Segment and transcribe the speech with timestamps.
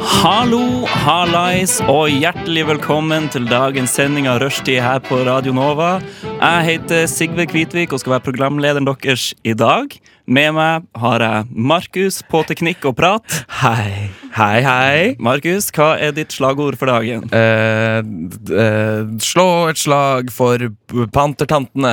[0.03, 6.01] Hallo, hallais og hjertelig velkommen til dagens sending av Rushtid her på Radio Nova.
[6.25, 9.95] Jeg heter Sigve Kvitvik og skal være programlederen deres i dag.
[10.25, 13.35] Med meg har jeg Markus på teknikk og prat.
[13.61, 15.01] Hei, hei, hei.
[15.21, 17.27] Markus, hva er ditt slagord for dagen?
[17.29, 20.65] Eh, eh, slå et slag for
[21.13, 21.93] pantertantene.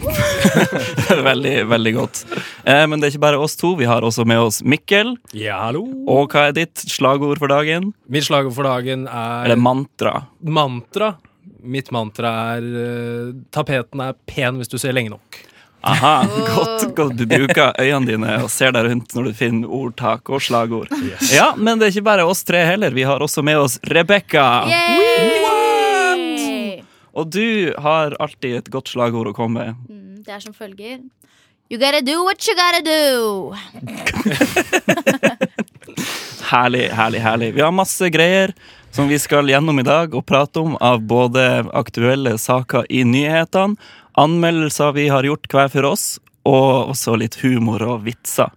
[1.28, 2.22] veldig, veldig godt.
[2.64, 3.74] Eh, men det er ikke bare oss to.
[3.76, 5.12] Vi har også med oss Mikkel.
[5.36, 5.84] Ja, hallo.
[6.08, 7.92] Og hva er ditt slagord for dagen?
[8.08, 10.16] Mitt slagord for dagen er Eller mantra.
[10.40, 11.12] mantra.
[11.60, 15.42] Mitt mantra er eh, tapeten er pen hvis du ser lenge nok.
[15.82, 20.28] Aha, godt, godt du bruker øynene dine og ser deg rundt når du finner ordtak
[20.28, 20.88] og slagord.
[21.32, 22.92] Ja, Men det er ikke bare oss tre heller.
[22.92, 24.44] Vi har også med oss Rebekka.
[24.68, 25.40] Yay!
[27.16, 29.74] Og du har alltid et godt slagord å komme med.
[29.88, 31.00] Mm, Det er som følger.
[31.70, 33.54] You gotta do what you gotta do.
[36.50, 37.52] Herlig, herlig, herlig.
[37.54, 38.50] Vi har masse greier
[38.90, 41.44] som vi skal gjennom i dag og prate om av både
[41.78, 43.76] aktuelle saker i nyhetene,
[44.18, 48.50] anmeldelser vi har gjort hver for oss, og også litt humor og vitser.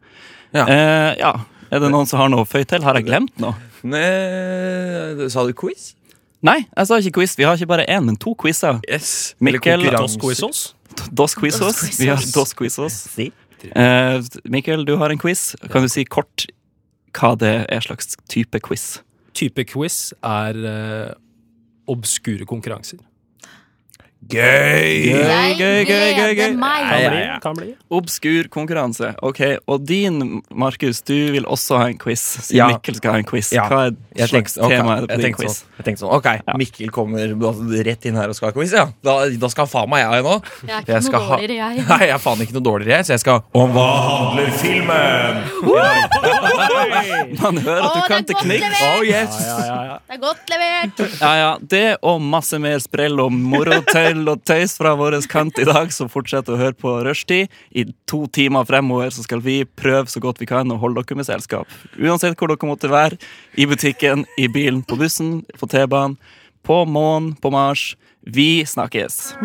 [0.55, 0.65] Ja.
[0.69, 1.33] Eh, ja.
[1.73, 2.83] Er det noen som har noe å føye til?
[2.85, 3.55] Har jeg glemt noe?
[3.83, 5.93] Nei, sa du quiz?
[6.45, 7.33] Nei, jeg sa ikke quiz.
[7.39, 8.79] Vi har ikke bare én, men to quizer.
[8.89, 9.33] Yes.
[9.41, 10.73] Mikkel- Dos quizos.
[11.11, 11.35] Dos.
[11.99, 12.99] Vi har dos quizos.
[13.15, 13.31] Si.
[13.63, 14.19] Eh,
[14.51, 15.55] Mikkel, du har en quiz.
[15.71, 16.45] Kan du si kort
[17.15, 18.99] hva det er slags type quiz?
[19.33, 21.13] Type quiz er eh,
[21.89, 22.99] obskure konkurranser.
[24.29, 25.09] Gøy!
[25.09, 26.53] Gøy, gøy, gøy, gøy, gøy.
[27.43, 27.73] Kan bli.
[27.93, 29.13] Obskur konkurranse.
[29.25, 32.21] Ok, Og din, Markus, du vil også ha en quiz.
[32.47, 32.67] Siden Ja.
[32.71, 33.49] Mikkel skal ha en quiz.
[33.53, 35.57] Hva er Jeg slags tenkte, tema er det på din quiz?
[35.57, 37.33] sånn, jeg tenkte sånn Ok, Mikkel kommer
[37.83, 38.85] rett inn her og skal ha quiz, ja.
[39.03, 40.35] Da, da skal faen meg jeg nå.
[40.67, 41.85] Jeg er ikke noe dårligere, jeg.
[41.89, 45.41] Nei, jeg er faen ikke noe dårligere, jeg, så jeg skal Om hva handler filmen?
[47.41, 48.63] Man hører at du kan teknikk.
[48.83, 49.35] Oh, yes.
[49.39, 51.01] Det er godt levert.
[51.19, 51.51] Ja, ja.
[51.59, 53.79] Det og masse mer sprell og moro
[54.13, 57.49] tøll og tøys fra vår kant i dag, så fortsett å høre på Rushtid.
[57.73, 61.17] I to timer fremover så skal vi prøve så godt vi kan å holde dere
[61.17, 61.67] med selskap.
[61.97, 63.17] Uansett hvor dere måtte være.
[63.57, 66.17] I butikken, i bilen, på bussen, på T-banen,
[66.63, 67.95] på månen, på Mars.
[68.23, 69.35] Vi snakkes.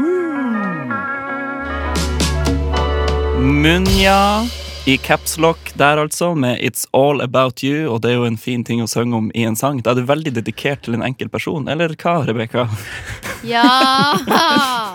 [3.38, 4.20] Munja
[4.88, 7.90] i capslock der, altså, med It's All About You.
[7.92, 9.82] Og det er jo en fin ting å synge om i en sang.
[9.84, 11.68] Da er du veldig dedikert til en enkel person.
[11.68, 12.68] Eller hva, Rebekka?
[13.46, 13.62] Ja,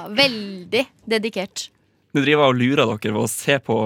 [0.09, 1.69] veldig dedikert.
[2.13, 3.77] Du driver og lurer dere ved å se på,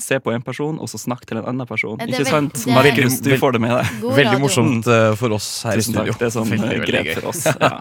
[0.00, 1.98] se på en person, og så snakke til en annen person.
[1.98, 2.60] Det Ikke veld- sant?
[2.64, 3.90] det Markus, du får det med deg.
[4.04, 4.42] God Veldig radio.
[4.44, 6.12] morsomt eh, for oss her i Tusen studio.
[6.12, 6.20] takk.
[6.22, 7.42] Det er sånn Veldig, eh, veldig grep for oss.
[7.50, 7.72] Ja.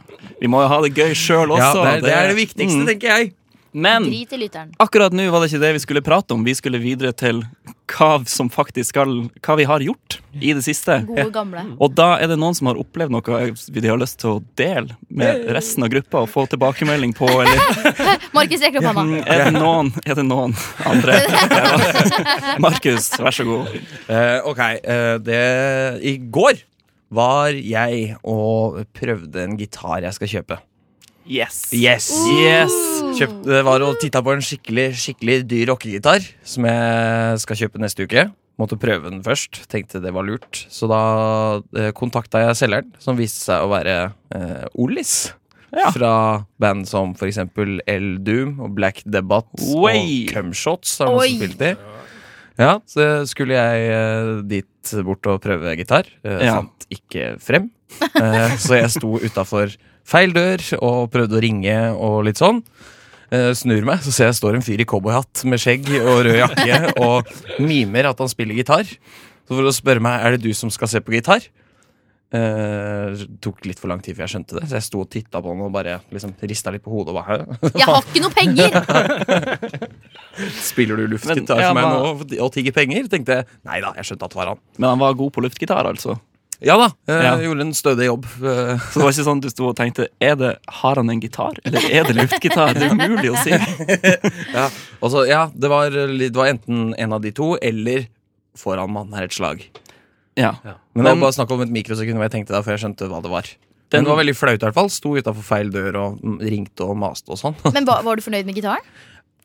[0.41, 1.61] Vi må jo ha det gøy sjøl også.
[1.61, 2.87] Ja, det, er, det er det viktigste, Mm.
[2.89, 3.33] tenker jeg.
[3.73, 4.05] Men
[4.77, 6.43] akkurat nå var det ikke det vi skulle prate om.
[6.45, 7.41] Vi skulle videre til
[7.93, 9.11] hva som faktisk skal
[9.43, 10.99] Hva vi har gjort i det siste.
[11.07, 11.63] Gode gamle.
[11.81, 14.95] Og da er det noen som har opplevd noe de har lyst til å dele
[15.09, 17.59] med resten av gruppa og få tilbakemelding på, eller
[18.37, 19.21] Markus rekker opp hånda.
[19.33, 20.53] Er det noen, er det noen
[20.89, 21.17] andre?
[22.65, 23.73] Markus, vær så god.
[24.09, 25.39] Uh, ok, Uh, det
[26.07, 26.61] I går
[27.13, 30.59] var jeg og prøvde en gitar jeg skal kjøpe.
[31.29, 31.69] Yes.
[31.71, 32.11] Yes!
[32.35, 33.02] Yes.
[33.17, 37.81] Kjøpt, det var og titta på en skikkelig skikkelig dyr rockegitar som jeg skal kjøpe
[37.83, 38.25] neste uke.
[38.61, 39.63] Måtte prøve den først.
[39.71, 40.63] Tenkte det var lurt.
[40.69, 40.99] Så da
[41.77, 43.95] eh, kontakta jeg selgeren, som viste seg å være
[44.35, 45.31] eh, Ollis.
[45.73, 45.87] Ja.
[45.89, 46.11] Fra
[46.61, 49.89] band som for eksempel El Doom og Black Debate og
[50.29, 50.99] Cumshots.
[51.01, 51.71] Har noen spilt i.
[52.61, 56.05] Ja, så skulle jeg eh, dit bort og prøve gitar.
[56.21, 56.59] Eh, Ja.
[56.61, 57.71] Fant ikke frem.
[57.97, 59.73] Eh, så jeg sto utafor
[60.05, 62.61] feil dør og prøvde å ringe og litt sånn.
[63.33, 66.37] Eh, snur meg, så ser jeg står en fyr i cowboyhatt med skjegg og rød
[66.37, 67.31] jakke og
[67.63, 68.85] mimer at han spiller gitar.
[69.43, 71.45] Så for å spørre meg er det du som skal se på gitar,
[72.33, 74.63] Det tok litt for lang tid før jeg skjønte det.
[74.65, 77.13] Så jeg sto og titta på han og bare liksom rista litt på hodet.
[77.13, 77.45] Og bare,
[77.77, 78.73] Jeg har ikke noe penger!
[80.71, 83.05] Spiller du luftgitar for meg nå og tigger penger?
[83.11, 83.49] Tenkte jeg.
[83.69, 84.63] Nei da, jeg skjønte at det var han.
[84.79, 86.17] Men han var god på luftgitar, altså.
[86.63, 87.31] Ja da, jeg Ja.
[87.43, 88.25] gjorde en stødig jobb.
[88.39, 91.19] Eh, Så det var ikke sånn du sto og tenkte er det, Har han en
[91.19, 92.73] gitar, eller er det luftgitar?
[92.77, 93.51] Det er umulig å si.
[94.57, 94.69] Ja,
[95.09, 98.07] så, ja det, var, det var enten en av de to, eller
[98.55, 99.65] foran mannen her et slag.
[100.39, 100.55] Ja.
[100.93, 103.09] Men det var bare snakk om et mikrosekund hvor jeg tenkte det, før jeg skjønte
[103.11, 103.43] hva det var.
[103.93, 104.89] Den- Men det var veldig flaut, i hvert fall.
[104.89, 107.53] Sto utafor feil dør og ringte og maste og sånn.
[107.75, 108.81] Men var, var du fornøyd med gitaren?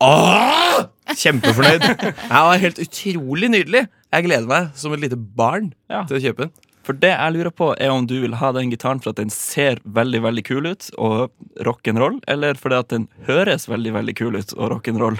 [0.01, 0.87] Åh!
[1.19, 1.83] Kjempefornøyd.
[2.07, 3.83] Det var helt utrolig nydelig.
[4.15, 6.05] Jeg gleder meg som et lite barn Ja.
[6.09, 6.53] til å kjøpe den.
[6.89, 9.29] For det jeg lurer på, er om du vil ha den gitaren for at den
[9.35, 11.29] ser veldig veldig kul ut og
[11.67, 15.19] rock'n'roll, eller fordi at den høres veldig veldig kul ut og rock'n'roll.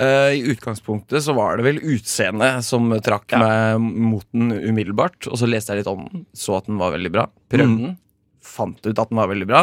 [0.00, 3.42] Uh, I utgangspunktet så var det vel utseendet som trakk Ja.
[3.42, 5.28] meg mot den umiddelbart.
[5.28, 7.26] Og så leste jeg litt om den, så at den var veldig bra.
[7.52, 7.82] Prøvde Mm.
[7.84, 7.98] den,
[8.40, 9.62] fant ut at den var veldig bra.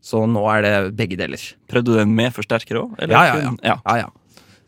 [0.00, 1.42] Så nå er det begge deler.
[1.68, 2.94] Prøvde du den med forsterker òg?
[3.02, 3.52] Ja, ja, ja.
[3.66, 3.76] ja.
[3.84, 4.08] Ja, ja.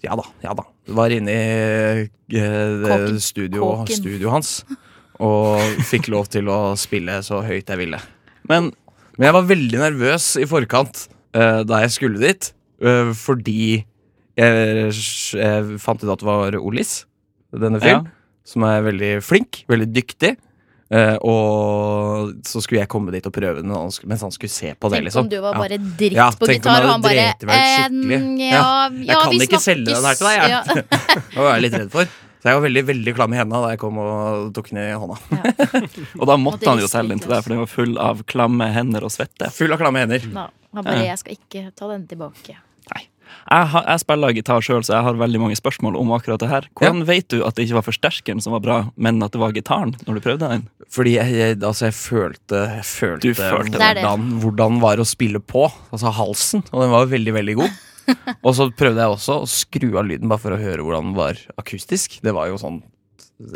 [0.03, 0.25] Ja da.
[0.43, 4.65] ja da Var inne i eh, studio, studio, hans
[5.21, 8.01] og fikk lov til å spille så høyt jeg ville.
[8.49, 8.71] Men
[9.19, 11.03] Men jeg var veldig nervøs i forkant
[11.37, 13.85] uh, da jeg skulle dit, uh, fordi
[14.41, 14.93] jeg,
[15.37, 17.03] jeg fant ut at det var Olis,
[17.53, 18.41] denne film, Ja.
[18.49, 20.37] som er veldig flink, veldig dyktig.
[20.91, 24.89] Uh, og så skulle jeg komme dit og prøve den mens han skulle se på
[24.91, 24.97] det.
[24.99, 27.37] Tenk liksom om du var bare dritt Ja, på ja, gitar, og han bare eh,
[27.37, 28.19] skikkelig.
[28.49, 30.51] Ja, Jeg kan vi ikke selge den her til deg, jeg.
[30.51, 30.63] Ja.
[31.37, 32.11] Det var jeg litt redd for.
[32.41, 34.87] Så jeg var veldig veldig klam i hendene da jeg kom og tok den i
[34.97, 35.19] hånda.
[36.21, 38.23] Og da måtte og han jo selge den til deg, for den var full av
[38.31, 39.51] klamme hender og svette.
[39.53, 40.25] Full av klamme hender.
[40.33, 42.57] Ja, han bare, jeg skal ikke ta den tilbake.
[43.51, 46.49] Jeg, har- jeg spiller gitar sjøl, så jeg har veldig mange spørsmål om akkurat det
[46.51, 46.65] her.
[46.77, 49.53] Hvordan vet du at det ikke var forsterkeren som var bra, men at det var
[49.55, 50.65] gitaren når du prøvde den?
[50.91, 54.41] Fordi jeg, jeg, altså jeg følte, jeg følte, følte hvordan, Det det.
[54.43, 55.69] hvordan, det var å spille på.
[55.95, 56.65] Altså halsen.
[56.73, 57.79] Og den var veldig, veldig god.
[58.47, 61.19] og så prøvde jeg også å skru av lyden bare for å høre hvordan den
[61.19, 62.21] var akustisk.
[62.25, 62.83] Det var jo sånn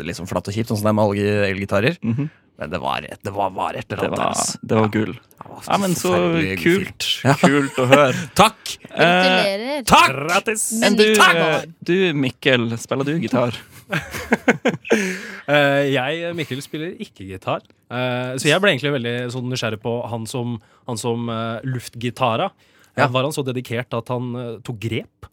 [0.01, 1.97] litt sånn flatt og kjipt, sånn som det er med alle elgitarer.
[2.01, 2.29] -hmm.
[2.55, 4.37] Men det var, det var, var et eller Det annet.
[4.37, 4.87] var, det var.
[4.87, 6.11] Det var Ja, men så
[6.61, 7.07] kult.
[7.41, 8.13] Kult å høre.
[8.37, 8.77] Takk!
[8.95, 10.13] Eh, Takk!
[10.13, 10.63] Grattis!
[10.79, 13.59] Men du, eh, du, Mikkel, spiller du gitar?
[13.91, 17.65] uh, jeg, Mikkel, spiller ikke gitar.
[17.91, 20.55] Uh, så jeg ble egentlig veldig sånn nysgjerrig på han som,
[20.87, 22.53] han som uh, luftgitara.
[22.95, 23.07] Ja.
[23.11, 25.29] Var han så dedikert at han eh, tok grep?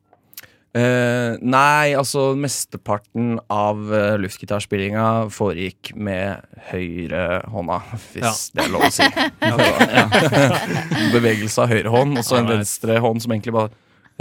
[0.73, 7.76] Uh, nei, altså mesteparten av uh, luftgitarspillinga foregikk med høyre hånda,
[8.14, 9.05] hvis det er lov å si.
[11.12, 13.69] Bevegelse av høyre hånd, og så en venstre hånd som egentlig bare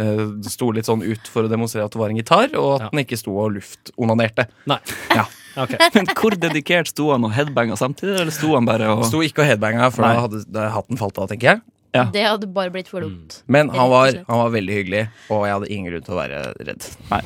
[0.02, 2.84] uh, sto litt sånn ut for å demonstrere at det var en gitar, og at
[2.84, 2.90] Ja.
[2.92, 4.50] den ikke sto og luftonanerte.
[4.72, 4.82] Nei.
[5.16, 5.28] Ja.
[5.52, 5.76] Okay.
[5.92, 9.44] Men hvor dedikert sto han og headbanga samtidig, eller sto han bare og sto ikke
[9.44, 10.14] og headbanga, for Nei.
[10.16, 11.60] da hadde da hatten falt av, tenker jeg.
[11.94, 12.06] Ja.
[12.14, 13.42] Det hadde bare blitt for dumt.
[13.52, 16.42] Men han var, han var veldig hyggelig, og jeg hadde ingen grunn til å være
[16.70, 16.86] redd.
[17.12, 17.22] Nei.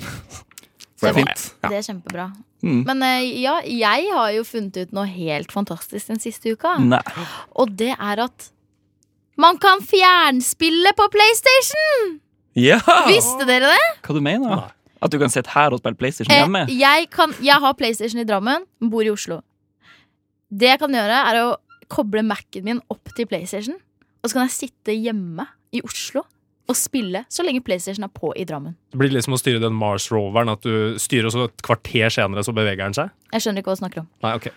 [0.95, 1.43] Det var Fint.
[1.61, 1.69] Ja.
[1.69, 2.25] Det er kjempebra.
[2.65, 2.79] Mm.
[2.87, 6.77] Men eh, ja, jeg har jo funnet ut noe helt fantastisk den siste uka.
[6.81, 7.01] Nei.
[7.61, 8.47] Og det er at
[9.37, 12.15] man kan fjernspille på PlayStation!
[12.57, 12.79] Ja!
[13.09, 13.85] Visste dere det?
[14.07, 14.73] Hva du mener du?
[15.03, 16.63] At du kan sitte her og spille PlayStation Eh, hjemme?
[16.71, 19.41] jeg, kan, jeg har PlayStation i Drammen, men bor i Oslo.
[20.49, 21.49] Det jeg kan gjøre, er å
[21.91, 23.75] koble Mac-en min opp til PlayStation.
[24.25, 25.45] Og så kan jeg sitte hjemme
[25.75, 26.23] i Oslo
[26.65, 28.73] og spille så lenge PlayStation er på i Drammen.
[28.89, 30.49] Det blir liksom å styre den Mars-roveren.
[30.49, 33.11] At du styrer, også et kvarter senere så beveger den seg.
[33.35, 34.07] Jeg skjønner ikke hva du snakker om.
[34.25, 34.49] Nei, ok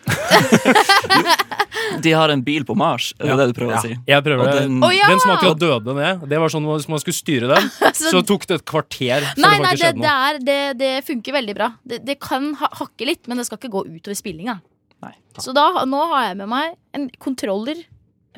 [2.05, 3.37] De har en bil på Mars, er det Ja.
[3.37, 3.79] det du prøver Ja.
[3.79, 3.97] å si?
[4.06, 5.06] Jeg prøver Og den- Å, ja!
[5.09, 8.23] Den som akkurat døde ned, det var sånn hvis man skulle styre den, Så- så
[8.26, 10.29] tok det et kvarter før Nei, det nei, faktisk det, skjedde det, noe.
[10.29, 11.73] er, det, det funker veldig bra.
[11.87, 14.61] Det, det kan ha, hakke litt, men det skal ikke gå utover spillinga.
[15.03, 15.14] Nei.
[15.38, 17.76] Så da, nå har jeg med meg en kontroller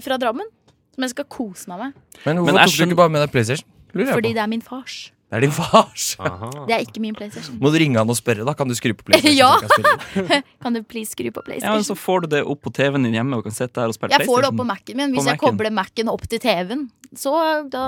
[0.00, 0.46] fra Drammen
[0.94, 1.92] som jeg skal kose meg med.
[2.26, 3.68] Men hvorfor Men jeg tok du ikke bare med deg PlayStation?
[3.94, 4.34] Lurer jeg Fordi på.
[4.38, 4.98] det er min fars.
[5.30, 6.04] Det er din fars.
[6.66, 7.58] Det er ikke min PlayStation.
[7.62, 8.54] Må du ringe han og spørre, da?
[8.58, 9.36] Kan du skru på PlayStation?
[9.38, 9.50] Ja.
[9.62, 10.42] så jeg kan spille?
[10.62, 11.84] Kan du please skru på Ja, men PlayStation?
[11.86, 14.10] Så får du det opp på TV-en din hjemme og kan sitte der og spille
[14.18, 15.14] jeg får det opp på Mac-en min.
[15.14, 15.54] På Hvis jeg Mac-en.
[15.54, 16.82] kobler Mac-en opp til TV-en,
[17.14, 17.34] så
[17.70, 17.84] da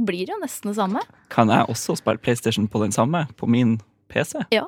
[0.00, 1.02] blir det jo nesten det samme.
[1.30, 3.26] Kan jeg også spille PlayStation på den samme?
[3.36, 3.76] På min
[4.08, 4.40] PC?
[4.52, 4.64] Ja.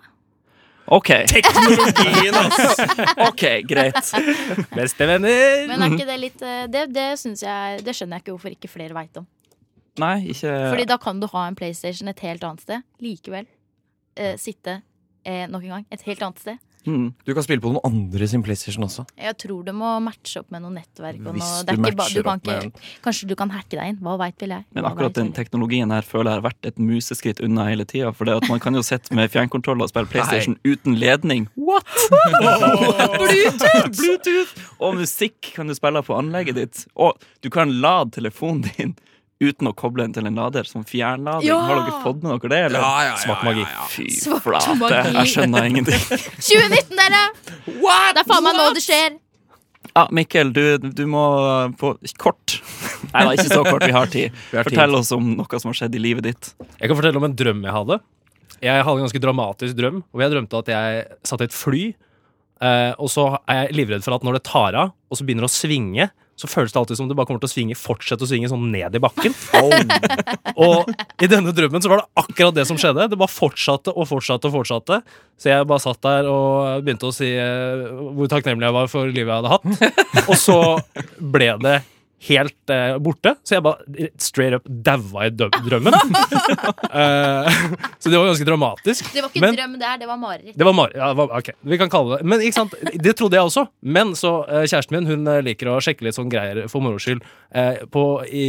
[0.87, 1.11] OK.
[1.27, 2.79] Teknologien, ass!
[3.29, 4.13] ok, Greit.
[4.75, 5.67] Bestevenner!
[5.71, 7.07] Men er ikke det litt eh, Det, det,
[7.43, 9.27] jeg, det skjønner jeg ikke hvorfor ikke flere veit om.
[10.03, 12.87] Nei, ikke Fordi da kan du ha en PlayStation et helt annet sted.
[13.03, 13.49] Likevel
[14.21, 14.81] eh, sitte
[15.25, 16.63] eh, nok en gang et helt annet sted.
[16.87, 17.07] Mm.
[17.27, 19.05] Du kan spille på noen andre sin PlayStation også.
[19.21, 21.21] Jeg tror det må matche opp med noe nettverk.
[21.25, 23.31] Og Hvis noe, du det er ikke ba, du matcher kan opp med ikke, Kanskje
[23.31, 23.99] du kan hacke deg inn.
[24.07, 24.67] Hva veit vel jeg.
[24.77, 28.13] Men akkurat den teknologien her føler jeg har vært et museskritt unna hele tida.
[28.17, 31.49] For det at man kan jo sitte med fjernkontroll og spille PlayStation uten ledning.
[31.57, 31.87] What?!
[33.21, 33.91] Bluetooth!
[33.97, 34.55] Bluetooth!
[34.81, 36.87] Og musikk kan du spille på anlegget ditt.
[36.95, 38.97] Og du kan lade telefonen din
[39.43, 40.69] uten å koble den til en lader.
[40.69, 41.49] Som fjernlading.
[41.49, 41.59] Ja!
[41.69, 42.63] Har dere fått med dere det?
[42.71, 43.13] Eller?
[43.23, 43.67] Svart magi.
[43.93, 45.13] Fy Svart flate, magi.
[45.19, 46.03] jeg skjønner ingenting.
[46.49, 47.23] 2019, dere!
[47.67, 49.17] Det er faen meg nå det skjer.
[49.97, 50.63] Ja, Mikkel, du,
[50.93, 51.23] du må
[51.81, 52.59] på kort
[53.13, 54.35] Nei da, ikke så kort, vi har tid.
[54.51, 54.75] Vi har tid.
[54.75, 56.51] Fortell oss om noe som har skjedd i livet ditt.
[56.81, 58.01] Jeg kan fortelle om en drøm jeg hadde.
[58.65, 61.83] Jeg hadde en ganske dramatisk drøm, hvor jeg drømte at jeg satt i et fly.
[62.67, 65.47] Eh, og så er jeg livredd for at når det tar av, og så begynner
[65.47, 68.27] det å svinge, så føles det alltid som det bare kommer til å svinge, fortsette
[68.27, 69.33] å svinge sånn ned i bakken.
[70.61, 70.91] Og
[71.25, 73.09] i denne drømmen så var det akkurat det som skjedde.
[73.09, 75.01] Det bare fortsatte og fortsatte og fortsatte.
[75.41, 79.09] Så jeg bare satt der og begynte å si eh, hvor takknemlig jeg var for
[79.09, 79.97] livet jeg hadde hatt.
[80.31, 80.59] Og så
[81.21, 81.79] ble det
[82.25, 85.97] helt eh, borte, så jeg bare straight up daua i drømmen.
[86.97, 87.49] Eh,
[88.01, 89.09] så det var ganske dramatisk.
[89.13, 90.57] Det var ikke Men- drøm, det det var mareritt.
[90.57, 90.93] Det var Mar...
[90.95, 93.67] Ja, ok, vi kan kalle det Men ikke sant, det trodde jeg også.
[93.83, 97.01] Men så eh, kjæresten min hun eh, liker å sjekke litt sånn greier for moro
[97.03, 97.25] skyld.
[97.53, 98.47] Eh, på, I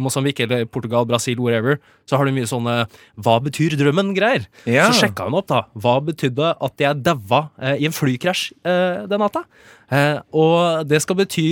[0.00, 1.76] Mosambik eller Portugal, Brasil, wherever,
[2.08, 2.76] så har du mye sånne
[3.20, 4.46] Hva betyr drømmen-greier.
[4.70, 4.88] Ja.
[4.88, 5.64] Så sjekka hun opp, da.
[5.74, 9.44] Hva betydde at jeg daua i en flykrasj den natta?
[9.92, 11.50] Eh, og det skal bety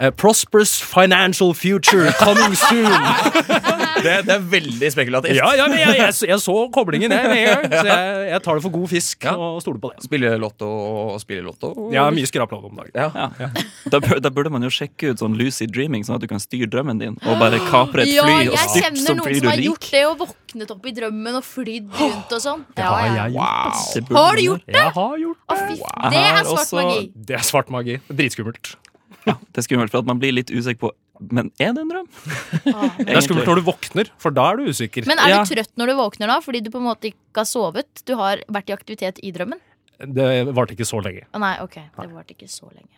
[0.00, 2.92] eh, Prosperous financial future coming soon.
[4.04, 5.36] Det, det er veldig spekulativt.
[5.38, 7.70] ja, ja, men jeg, jeg, jeg så koblingen, jeg, med.
[7.72, 9.32] Så jeg, jeg tar det for god fisk Ja.
[9.40, 10.04] og stoler på det.
[10.04, 11.70] Spille lotto og spille lotto.
[11.94, 12.92] Jeg har mye skraplov om dagen.
[12.98, 13.30] Ja.
[13.40, 13.48] Ja.
[13.94, 16.42] Da, bør, da burde man jo sjekke ut sånn lucid dreaming, sånn at du kan
[16.42, 19.50] styre drømmen din og bare kapre et Ja, fly og jeg styrt, kjenner noen som
[19.54, 22.66] har gjort det og våknet opp i drømmen og flydd rundt og sånn.
[22.76, 23.28] Det Ja, har ja.
[23.38, 24.18] Wow.
[24.18, 24.80] Har du gjort det?
[24.82, 25.78] Jeg har gjort Å, fy,
[26.12, 27.04] det er svart magi.
[27.30, 28.00] Det er svart magi.
[28.10, 28.74] Dritskummelt.
[29.24, 30.90] Det er skummelt, for at man blir litt usikker på
[31.32, 32.08] Men er det en drøm?
[32.74, 32.96] Ah.
[32.98, 35.06] Det er skummelt når du våkner, for da er du usikker.
[35.06, 35.42] Men er Ja.
[35.44, 38.02] du trøtt når du våkner da, fordi du på en måte ikke har sovet?
[38.04, 39.60] Du har vært i aktivitet i drømmen?
[40.04, 41.22] Det varte ikke så lenge.
[41.38, 41.78] Nei, ok.
[42.00, 42.90] Det varte ikke så lenge.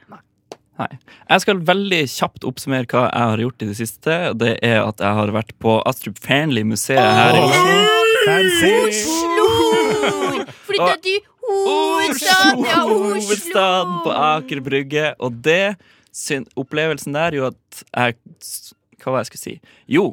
[0.76, 0.88] Nei.
[1.30, 4.16] Jeg skal veldig kjapt oppsummere hva jeg har gjort i det siste.
[4.36, 7.76] Det er at jeg har vært på Astrup Fearnley-museet her i Oslo.
[8.88, 9.46] Oslo!
[10.66, 12.64] Flytta til hovedstaden!
[12.66, 14.12] Ja, Hovedstaden på!
[14.12, 15.12] Aker Brygge.
[15.22, 15.76] Og det
[16.56, 18.16] opplevelsen der jo at jeg
[19.02, 19.56] Hva var det jeg skulle si?
[19.92, 20.04] Jo,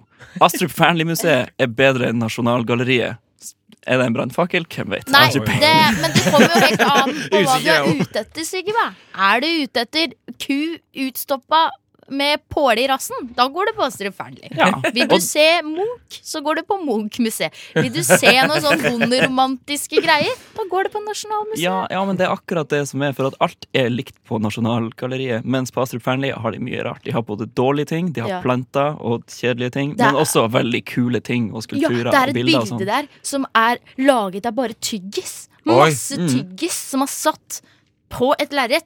[0.44, 3.22] Astrup Fearnley-museet er bedre enn Nasjonalgalleriet.
[3.88, 4.66] Er det en brannfakkel?
[4.72, 5.08] Hvem vet?
[5.12, 5.44] Nei, det,
[6.00, 8.86] men det kommer jo helt an på hva du er ute etter, Sigve.
[9.16, 10.60] Er du ute etter ku
[11.08, 11.66] utstoppa
[12.10, 14.50] med påle i rassen, da går det på Astrup Fearnley.
[14.58, 14.82] Ja.
[14.94, 17.54] Vil du se Munch, så går det på Munch-museet.
[17.76, 21.64] Vil du se noen sånn bonderomantiske greier, da går det på Nasjonalmuseet.
[21.64, 24.40] Ja, ja, men det er akkurat det som er, for at alt er likt på
[24.44, 25.46] Nasjonalgalleriet.
[25.46, 27.04] Mens på Astrup Fearnley har de mye rart.
[27.06, 28.42] De har både dårlige ting, de har Ja.
[28.42, 32.28] planter og kjedelige ting, er- men også veldig kule ting og skulpturer Ja, det er
[32.30, 32.86] et bilde sånn.
[32.86, 35.48] der som er laget av bare tyggis.
[35.66, 35.76] Oi.
[35.90, 36.28] Masse Mm.
[36.28, 37.62] tyggis som har satt
[38.10, 38.84] på et lerret.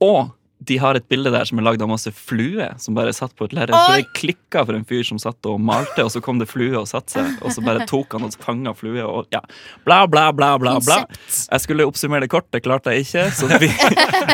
[0.00, 0.30] Og
[0.66, 3.48] de har et bilde der som er lagd av masse fluer som bare satt på
[3.48, 3.74] et lerret.
[3.76, 6.74] Så det klikka for en fyr som satt og malte, og så kom det flue
[6.78, 7.38] og satte seg.
[7.42, 9.42] Og så bare tok han og fanga flue og ja.
[9.86, 10.78] Bla, bla, bla, bla.
[10.84, 11.00] bla.
[11.06, 13.26] Jeg skulle oppsummere det kort, det klarte jeg ikke.
[13.36, 13.70] Så vi,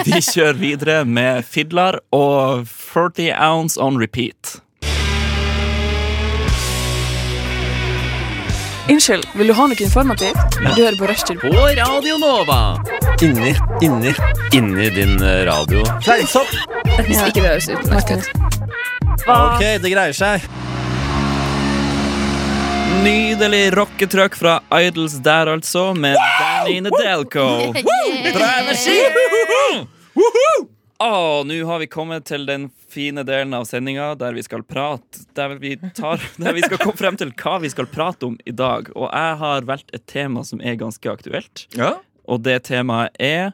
[0.08, 4.58] vi kjører videre med fidler og 40 ounce on repeat.
[8.90, 10.56] Unnskyld, vil du ha noe informativt?
[10.58, 11.38] Du hører på Rushtid.
[11.38, 12.74] På Radio Nova.
[13.22, 14.10] Inni, inni,
[14.52, 15.84] inni din eh, radio.
[16.02, 16.50] Fleinsopp.
[17.06, 18.26] Hvis ikke det høres utenlandsk ut.
[19.30, 20.48] Ok, det greier seg.
[23.02, 27.46] Nydelig rocketrøkk fra Idols der, altså, med Danny Nedelko.
[28.34, 28.98] Bra energi!
[31.02, 31.14] Å,
[31.46, 35.56] nå har vi kommet til den fine delen av sendinga der vi skal prate der
[35.62, 38.92] vi, tar, der vi skal komme frem til hva vi skal prate om i dag.
[38.94, 41.66] Og jeg har valgt et tema som er ganske aktuelt.
[41.78, 41.94] Ja.
[42.28, 43.52] Og det temaet er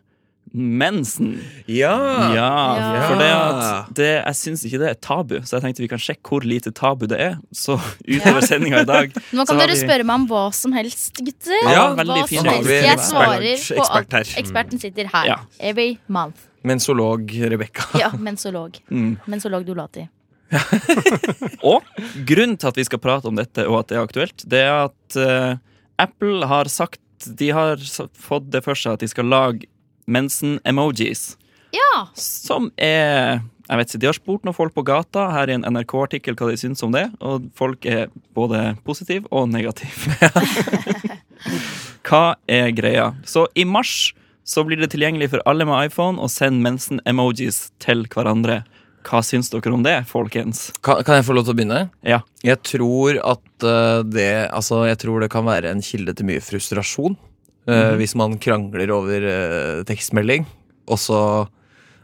[0.49, 1.35] mensen.
[1.68, 1.92] Ja.
[2.33, 3.02] Ja, Ja.
[3.09, 6.00] for det at det, jeg syns ikke det er tabu, så jeg tenkte vi kan
[6.00, 7.35] sjekke hvor lite tabu det er.
[7.52, 7.76] Så
[8.09, 11.52] utover sendinga i dag Nå kan dere vi- spørre meg om hva som helst, gutter.
[11.68, 12.75] Ja, Hva veldig som fin helst.
[12.88, 14.35] Jeg svarer på at alt.
[14.40, 15.28] Eksperten sitter her.
[15.35, 15.38] Ja.
[15.61, 16.48] Every month.
[16.67, 17.99] Mensolog Rebekka.
[17.99, 18.79] Ja, mensolog.
[18.91, 19.19] Mm.
[19.27, 20.07] Mensolog Dolati.
[21.71, 21.85] Og
[22.27, 24.87] grunnen til at vi skal prate om dette, og at det er aktuelt, det er
[24.87, 25.59] at uh,
[26.00, 27.03] Apple har sagt
[27.37, 27.83] De har
[28.17, 29.69] fått det for seg at de skal lage
[30.09, 31.35] mensen-emojis.
[31.75, 32.07] Ja.
[32.17, 35.67] Som er jeg vet ikke, De har spurt noen folk på gata her i en
[35.69, 40.17] NRK-artikkel hva de syns om det, og folk er både positive og negative.
[42.09, 43.11] hva er greia?
[43.29, 44.15] Så i mars
[44.49, 48.62] så blir det tilgjengelig for alle med iPhone å sende mensen-emojis til hverandre.
[49.09, 50.69] Hva syns dere om det, folkens?
[50.85, 51.83] Kan, kan jeg få lov til å begynne?
[52.05, 52.23] Ja.
[52.45, 56.43] Jeg tror at eh, det Altså, jeg tror det kan være en kilde til mye
[56.45, 57.17] frustrasjon.
[57.69, 60.49] eh, Hvis man krangler over uh, tekstmelding,
[60.88, 61.21] og så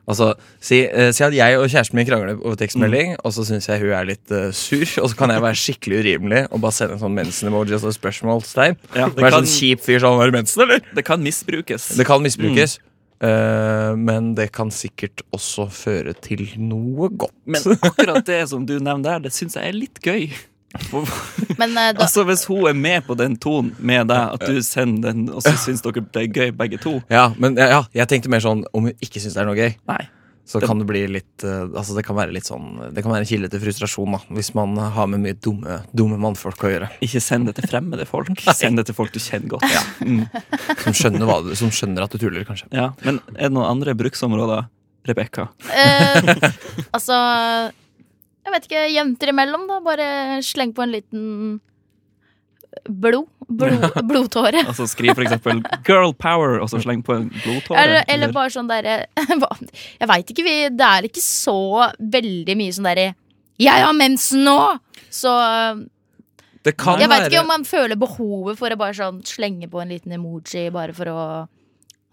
[0.05, 0.31] Altså,
[0.61, 3.81] si, uh, si at jeg og kjæresten min krangler over tekstmelding, og så syns jeg
[3.81, 6.99] hun er litt uh, sur, og så kan jeg være skikkelig urimelig og bare sende
[6.99, 8.77] en sånn mensen-emoji og så et spørsmålstegn.
[8.93, 10.83] Ja, det, Være kan, sånn kjip fyr sånn Har mensen, eller?
[10.97, 11.89] det kan misbrukes.
[11.97, 12.77] Det kan misbrukes.
[13.25, 17.37] eh, men det kan sikkert også føre til noe godt.
[17.49, 20.29] Men akkurat det som du nevner der, det syns jeg er litt gøy.
[21.59, 24.59] Men eh, da, Altså Hvis hun er med på den tonen med deg, at du
[24.67, 27.81] sender den, og så syns dere det er gøy, begge to Ja, men ja, ja,
[28.03, 29.75] jeg tenkte mer sånn om hun ikke syns det er noe gøy.
[29.91, 30.03] Nei.
[30.45, 33.11] Så Det- kan det bli litt eh, Altså det kan være litt sånn Det kan
[33.15, 36.73] være en kilde til frustrasjon da hvis man har med mye dumme, dumme mannfolk å
[36.75, 36.91] gjøre.
[37.07, 38.29] Ikke send det til fremmede folk.
[38.53, 39.65] Send det til folk du kjenner godt.
[40.05, 40.27] Mm.
[40.85, 42.69] Som skjønner, hva du, som skjønner at du tuller, kanskje.
[42.77, 42.91] Ja.
[43.07, 44.67] Men er det noen andre bruksområder,
[45.09, 45.49] Rebekka?
[45.73, 46.51] eh,
[46.93, 47.17] Altså
[48.55, 49.81] jeg vet ikke, jenter imellom, da.
[49.83, 50.09] Bare
[50.47, 51.25] sleng på en liten
[52.89, 53.27] blod.
[53.49, 54.63] blod blodtåre.
[54.65, 57.83] Altså skriv for eksempel 'girl power', og så sleng på en blodtåre.
[57.83, 59.07] Eller, eller bare sånn derre
[60.01, 63.15] Jeg veit ikke, vi Det er ikke så veldig mye sånn derre
[63.59, 64.79] 'Jeg har mensen nå!'
[65.11, 65.31] Så
[66.65, 69.83] Det kan jeg veit ikke om man føler behovet for å bare sånn slenge på
[69.83, 71.21] en liten emoji bare for å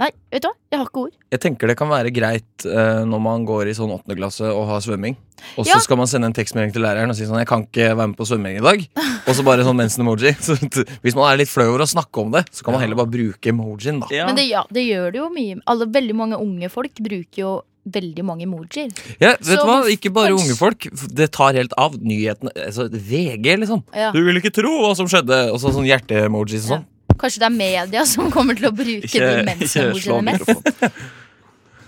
[0.02, 0.56] Nei, vet du hva?
[0.72, 1.12] Jeg har ikke ord.
[1.32, 4.64] Jeg tenker det kan være greit eh, når man går i sånn åttende klasse og
[4.72, 5.14] har svømming.
[5.60, 5.80] Og så Ja.
[5.84, 8.18] skal man sende en tekstmelding til læreren og si sånn 'Jeg kan ikke være med
[8.18, 8.88] på svømming i dag'.
[9.28, 10.34] Og så bare sånn mensen-emoji.
[10.42, 12.82] Så t- hvis man er litt flau over å snakke om det, så kan man
[12.82, 14.08] heller bare bruke emojien, da.
[14.10, 14.26] Ja.
[14.26, 15.62] Men det, ja, det gjør det jo mye.
[15.68, 18.92] Alle, veldig mange unge folk bruker jo veldig mange emojier.
[19.20, 19.82] Ja, vet Så du hva?
[19.82, 20.80] man- Ikke bare kanskje- unge folk.
[21.16, 21.94] Det tar helt av.
[21.98, 23.84] Nyhetene altså, VG, liksom.
[23.94, 24.12] Ja.
[24.12, 25.52] Du vil ikke tro hva som skjedde!
[25.52, 26.86] Og så sånn hjerte-emojis og sånn.
[27.20, 31.02] Kanskje det er media som kommer til å bruke Ikke, de mensen-emojiene mest.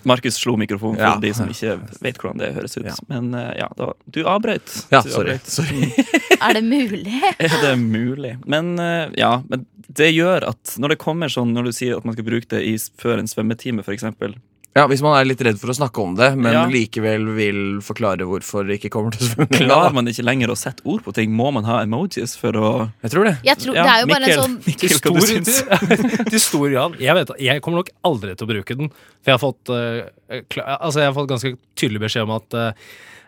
[0.03, 1.13] Markus slo mikrofon for Ja.
[1.20, 2.84] de som ikke vet hvordan det høres ut.
[2.89, 2.96] Ja.
[3.08, 4.74] Men eh, ja, da, du avbrøt.
[4.92, 5.38] Ja, Du sorry.
[5.38, 5.48] avbrøt.
[5.48, 5.92] sorry.
[6.44, 7.22] Er det mulig?
[7.39, 8.34] Er det mulig?
[8.46, 12.03] Men eh, ja, men det gjør at når det kommer sånn, når du sier at
[12.08, 14.36] man skal bruke det i, før en svømmetime, eksempel
[14.74, 16.63] Ja, Hvis man er litt redd for å snakke om det, men Ja.
[16.65, 19.68] likevel vil forklare hvorfor det ikke kommer til å svømming.
[19.68, 21.30] Klarer man ikke lenger å sette ord på ting?
[21.30, 22.72] Må man ha emojis for å
[23.03, 23.36] Jeg tror det.
[23.46, 26.30] Jeg tror, Ja, det er jo bare Mikkel, en sånn Mikkel, hva du stor, syns?
[26.34, 26.98] til stor grad.
[27.00, 28.89] Jeg, vet, jeg kommer nok aldri til å bruke den.
[29.22, 32.58] For jeg har fått, uh, kla- altså jeg har fått ganske tydelig beskjed om at
[32.58, 32.74] eh,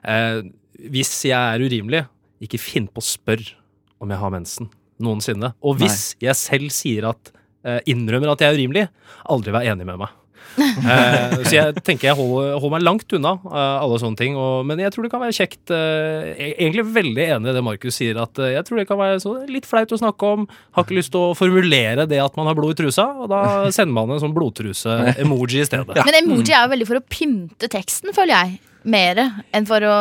[0.09, 0.41] eh,
[0.89, 2.07] hvis jeg er urimelig,
[2.41, 3.53] ikke finn på å spørre
[4.01, 4.67] om jeg har mensen.
[4.99, 5.53] Noensinne.
[5.61, 7.29] Og hvis jeg selv sier at
[7.67, 8.89] uh, innrømmer at jeg er urimelig,
[9.29, 10.09] aldri vær enig med meg.
[10.85, 14.35] Eh, så jeg tenker jeg holder, holder meg langt unna eh, alle sånne ting.
[14.39, 15.71] Og, men jeg tror det kan være kjekt.
[15.73, 18.85] eh, jeg er egentlig veldig enig i det Markus sier, at eh, jeg tror det
[18.87, 20.45] kan være så litt flaut å snakke om.
[20.77, 23.41] Har ikke lyst til å formulere det at man har blod i trusa, og da
[23.75, 25.99] sender man en sånn blodtruse-emoji i stedet.
[26.07, 28.59] Men emoji er jo veldig for å pynte teksten, føler jeg.
[28.85, 29.17] mer
[29.55, 29.93] enn for å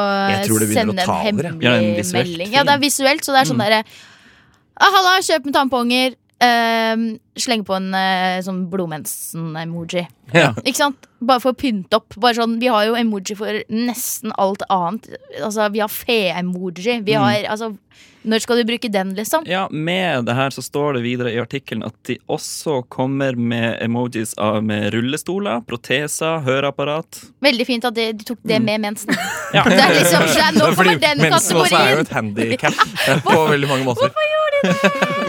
[0.69, 2.51] sende å en hemmelig Ja, en melding.
[2.53, 3.65] Ja, det er visuelt, så det er sånn Mm.
[3.65, 3.83] derre
[4.77, 6.15] ah, 'Halla, kjøp med tamponger'.
[6.43, 10.05] Ehm, slenge på en uh, sånn blodmensen-emoji.
[10.35, 10.51] Ja.
[10.65, 11.07] Ikke sant?
[11.25, 12.17] Bare for å pynte opp.
[12.21, 15.09] Bare sånn, vi har jo emoji for nesten alt annet.
[15.41, 16.99] Altså, vi har fe-emoji.
[17.01, 17.07] Mm.
[17.07, 17.75] Vi har altså
[18.25, 19.45] Når skal du bruke den, liksom?
[19.47, 23.77] Ja, med det her så står det videre i artikkelen at de også kommer med
[23.85, 27.21] emojis av med rullestoler, proteser, høreapparat.
[27.45, 29.15] Veldig fint at de, de tok det med mensen.
[29.55, 29.63] Ja.
[29.71, 32.81] Det er liksom, det er, nå kommer den mensen også er jo et handikap
[33.29, 34.09] på veldig mange måter.
[34.09, 35.24] Hvorfor gjorde de det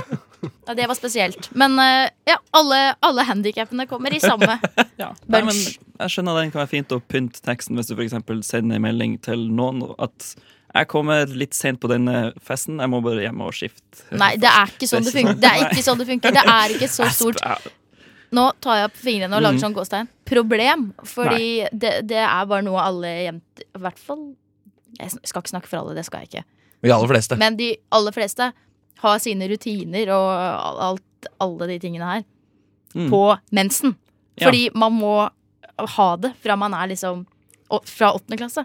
[0.67, 1.49] var spesielt.
[1.53, 4.59] Men eh, ja, alle, alle handikappene kommer i samme.
[4.97, 5.09] Ja.
[5.27, 8.37] Nei, men jeg skjønner den kan være fint å pynte teksten hvis du for eksempel
[8.47, 10.29] sender en melding til noen at
[10.75, 14.05] jeg kommer litt sent på denne festen, jeg må bare hjem og skifte.
[14.15, 15.35] Nei, det er ikke sånn det funker.
[15.43, 16.35] Det er ikke sånn det funker.
[16.35, 17.43] Det er ikke så stort.
[18.35, 19.63] Nå tar jeg opp fingrene og lager Mm.
[19.65, 20.07] sånn gåstein.
[20.31, 20.87] Problem.
[21.03, 24.23] Fordi det, det er bare noe alle jenter I hvert fall
[24.99, 26.43] Jeg skal ikke snakke for alle, det skal jeg ikke.
[26.87, 27.35] De aller fleste.
[27.39, 28.51] Men de aller fleste
[29.03, 32.23] har sine rutiner og alt, alle de tingene her
[32.95, 33.09] Mm.
[33.11, 33.91] på mensen.
[34.39, 34.47] Ja.
[34.47, 35.29] Fordi man må
[35.97, 37.25] ha det fra man er liksom
[37.83, 38.63] Fra åttende klasse.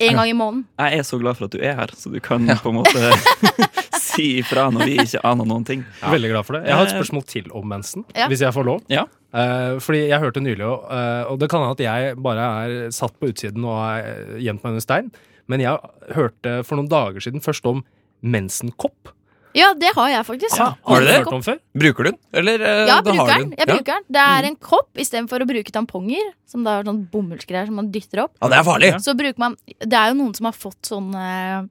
[0.00, 0.66] En gang i måneden.
[0.78, 3.12] Jeg er så glad for at du er her, så du kan på en måte
[4.00, 5.84] si ifra når vi ikke aner noen ting.
[6.02, 6.66] Veldig glad for det.
[6.68, 8.26] Jeg har et spørsmål til om mensen, Ja.
[8.28, 8.82] hvis jeg får lov.
[8.92, 9.04] Ja.
[9.32, 12.90] Uh, fordi jeg hørte nylig, og, eh, og det kan hende at jeg bare er
[12.94, 14.02] satt på utsiden og har
[14.38, 15.10] gjemt meg under stein,
[15.48, 15.78] men jeg
[16.14, 17.80] hørte for noen dager siden først om
[18.22, 19.08] mensenkopp.
[19.54, 20.56] Ja, det har jeg faktisk.
[20.58, 21.14] Har Har du det?
[21.20, 21.58] hørt om før?
[21.78, 22.18] Bruker du den?
[22.34, 23.50] Eller eh, Ja, bruker har den.
[23.54, 23.74] Jeg Ja.
[23.74, 24.02] bruker den.
[24.10, 27.90] Det er en kopp istedenfor å bruke tamponger, som da er sånn bomullsgreier som man
[27.94, 28.32] dytter opp.
[28.42, 28.90] ja, det er farlig!
[29.00, 31.10] Så bruker man Det er jo noen som har fått sånn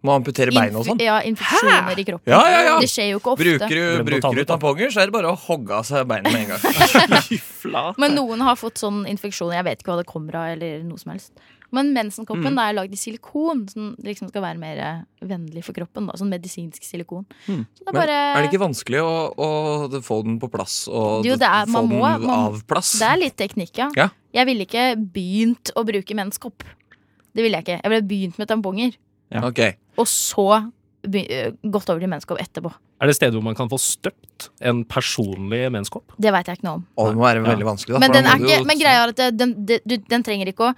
[0.03, 0.99] Må amputere bein og sånn.
[1.03, 2.31] ja, infeksjoner i kroppen.
[2.31, 2.79] Ja, ja, ja.
[2.79, 3.43] Det skjer jo ikke ofte.
[3.43, 6.47] Bruker du, bruker du tamponger, så er det bare å hogge av seg beina med
[6.47, 6.59] en gang.
[7.97, 9.59] Men noen har fått sånn infeksjoner.
[9.59, 10.47] Jeg vet ikke hva det kommer av.
[10.55, 11.31] Eller noe som helst
[11.73, 12.55] Men mensenkoppen Mm.
[12.59, 16.05] da er lagd i silikon, som liksom skal være mer eh, vennlig for kroppen.
[16.05, 16.13] Da.
[16.19, 17.25] Sånn medisinsk silikon.
[17.49, 17.63] Mm.
[17.73, 20.87] Så det er bare er det ikke vanskelig å, å få den på plass?
[20.87, 22.93] Og Jo, det er- få man den må- man- av plass?
[22.99, 23.89] Det er litt teknikk, ja.
[23.97, 24.09] Ja.
[24.33, 26.63] Jeg ville ikke begynt å bruke menskopp.
[27.33, 27.81] Det ville jeg ikke.
[27.81, 28.93] Jeg ville begynt med tamponger,
[29.33, 29.59] Ok.
[29.97, 30.71] og så
[31.03, 32.71] øh, gått over til menskopp etterpå.
[33.01, 36.13] Er det steder hvor man kan få støpt en personlig menskopp?
[36.21, 36.85] Det veit jeg ikke noe om.
[36.97, 37.55] Og det må være Ja.
[37.65, 37.93] vanskelig.
[37.93, 40.75] Da, Men, den er ikke, men greia er at den, den, den trenger ikke å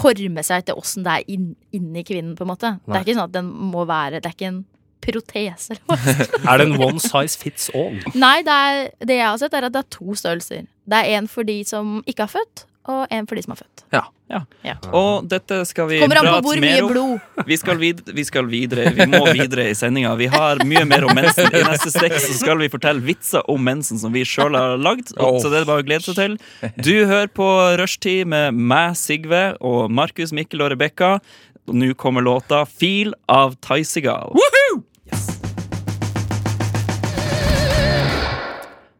[0.00, 2.34] forme seg til åssen det er inn- inni kvinnen.
[2.36, 4.64] på en måte Det er ikke sånn at den må være Det er ikke en
[5.04, 5.76] protese.
[6.48, 7.98] Er det en one size fits all?
[8.16, 10.62] Nei, det, er, det jeg har sett, er at det er to størrelser.
[10.88, 13.62] Det er en for de som ikke har født, og en for de som har
[13.62, 13.84] født.
[13.94, 14.40] Ja
[14.96, 17.44] Og dette skal vi Kommer an på hvor mye blod.
[17.48, 18.90] Vi skal, vid vi skal videre.
[18.96, 20.14] Vi må videre i sendinga.
[20.20, 21.48] Vi har mye mer om mensen.
[21.48, 25.14] I neste stikk så skal vi fortelle vitser om mensen som vi sjøl har lagd.
[25.16, 25.38] Oh.
[25.40, 26.38] så det er bare å glede seg til.
[26.76, 27.48] Du hører på
[27.80, 31.18] Rushtid med meg, Sigve, og Markus, Mikkel og Rebekka.
[31.68, 34.34] Og nå kommer låta 'Feel' av Tysegal.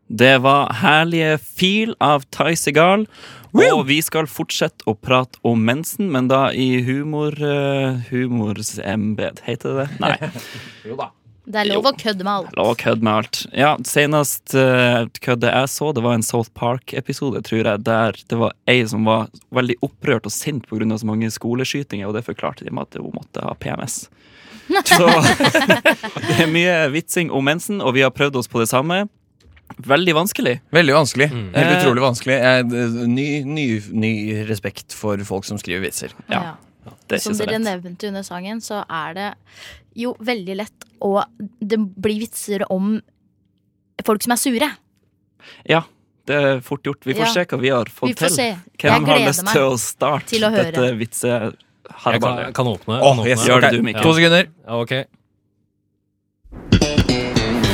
[0.08, 3.06] Det var herlige Feel av Tysegal.
[3.54, 7.36] Og vi skal fortsette å prate om mensen, men da i humor...
[7.38, 10.00] Uh, humorsembed, heter det det?
[10.02, 10.32] Nei.
[10.88, 11.12] jo da.
[11.44, 12.54] Det er lov å kødde med alt.
[12.56, 13.40] Lov å kødde med alt.
[13.52, 18.38] Ja, senest uh, kødde jeg så, det var en South Park-episode, tror jeg, der det
[18.40, 20.88] var ei som var veldig opprørt og sint pga.
[20.96, 24.06] så mange skoleskytinger, og det forklarte de med at hun måtte ha PMS.
[24.88, 25.04] Så
[26.30, 29.04] det er mye vitsing om mensen, og vi har prøvd oss på det samme.
[29.84, 30.60] Veldig vanskelig.
[30.72, 31.28] Veldig vanskelig.
[31.30, 31.78] Helt Eh.
[31.80, 32.36] utrolig vanskelig.
[32.40, 32.64] Jeg,
[33.08, 34.12] ny, ny, ny
[34.48, 36.12] respekt for folk som skriver vitser.
[36.30, 36.42] Ja.
[36.84, 36.92] Ja.
[37.08, 39.34] Det er Som dere nevnte under sangen, så er det
[39.96, 41.24] jo veldig lett å
[41.60, 43.00] Det blir vitser om
[44.04, 44.70] folk som er sure.
[45.68, 45.82] Ja,
[46.26, 47.04] det er fort gjort.
[47.04, 47.32] Vi får Ja.
[47.32, 48.36] se hva vi har fått Vi får til.
[48.36, 48.56] se.
[48.78, 51.56] Hvem har lyst til å starte til å dette dette
[52.12, 53.00] Jeg kan, kan åpne.
[53.00, 53.26] Åh, åpne.
[53.26, 53.44] yes.
[53.46, 54.02] Gjør det du, Mikkel.
[54.02, 54.46] To sekunder.
[54.66, 55.04] Ja, ok.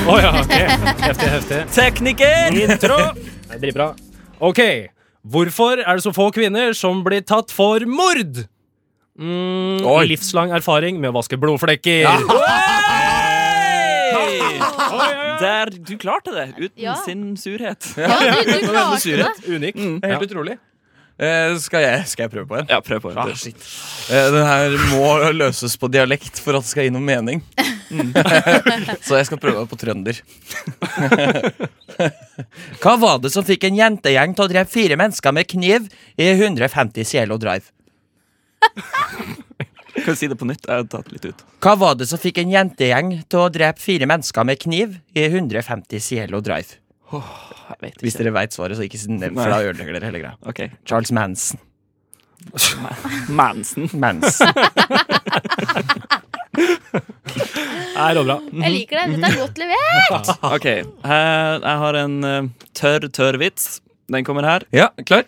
[0.09, 0.55] Å ja, ok.
[1.05, 1.59] Heftig, heftig.
[1.75, 2.57] Tekniker!
[2.65, 2.97] Intro!
[3.17, 3.89] Det er Dritbra.
[4.41, 4.61] OK.
[5.31, 8.41] Hvorfor er det så få kvinner som blir tatt for mord?
[9.21, 10.05] Mm, Oi.
[10.09, 12.09] livslang erfaring med å vaske blodflekker.
[15.41, 16.95] Der, du klarte det uten Ja.
[17.05, 17.87] sin surhet.
[17.97, 19.31] Ja, du, du klarte det.
[19.49, 19.77] Unik.
[19.81, 19.95] Mm.
[20.05, 20.57] helt utrolig.
[21.21, 22.69] Eh, skal, jeg, skal jeg prøve på en?
[22.71, 23.59] Ja, prøv på Ah, shit.
[24.09, 27.43] Eh, den her må løses på dialekt for at det skal gi noe mening.
[29.07, 30.17] Så jeg skal prøve på trønder.
[32.81, 36.31] Hva var det som fikk en jentegjeng til å drepe fire mennesker med kniv i
[36.33, 37.69] 150 Cielo Drive?
[40.01, 40.65] Kan du si det på nytt?
[40.65, 41.45] Jeg har tatt litt ut.
[41.61, 45.27] Hva var det som fikk en jentegjeng til å drepe fire mennesker med kniv i
[45.29, 46.81] 150 Cielo Drive?
[47.11, 50.37] Jeg vet Hvis dere veit svaret, så ikke nevn, for da ødelegger dere hele greia.
[50.47, 50.69] Okay.
[50.87, 51.59] Charles Manson.
[53.29, 53.89] Manson.
[53.93, 54.49] Manson.
[58.01, 58.39] Er det bra.
[58.63, 59.05] Jeg liker det.
[59.17, 60.27] Dette er godt levert.
[60.57, 60.83] Ok, eh,
[61.61, 63.65] jeg har en eh, tørr, tørr vits.
[64.11, 64.61] Den kommer her.
[64.75, 65.25] Ja, klar?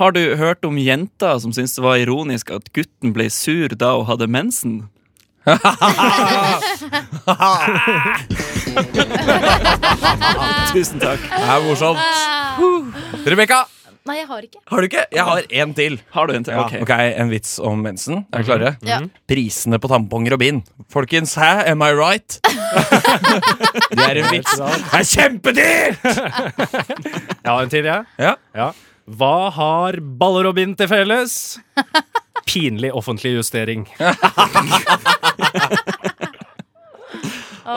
[0.00, 3.88] Har du hørt om jenta som syntes det var ironisk at gutten ble sur da
[3.98, 4.72] hun hadde mensen?
[10.70, 11.18] Tusen takk.
[11.26, 11.98] Det er morsomt.
[13.26, 13.64] Rebekka,
[14.08, 14.58] Nei, jeg har ikke.
[14.70, 15.02] har du ikke?
[15.12, 15.98] Jeg har en til.
[16.14, 16.54] Har du en til?
[16.56, 16.72] Ja, Ok.
[16.82, 18.22] ok, En vits om mensen.
[18.32, 18.70] Er dere klare?
[18.88, 18.98] Ja.
[19.28, 20.62] Prisene på tamponger og bind.
[20.90, 21.50] Folkens, hæ?
[21.70, 22.38] Am I right?
[23.92, 24.56] Det er en vits.
[24.56, 25.98] Det er kjempedyrt!
[27.44, 28.04] Jeg har en til, jeg.
[28.18, 28.34] Ja.
[28.56, 28.70] Ja.
[29.10, 31.58] Hva har baller og bind til felles?
[32.46, 33.86] Pinlig offentlig justering.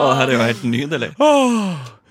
[0.00, 1.10] Å, det her er jo helt nydelig.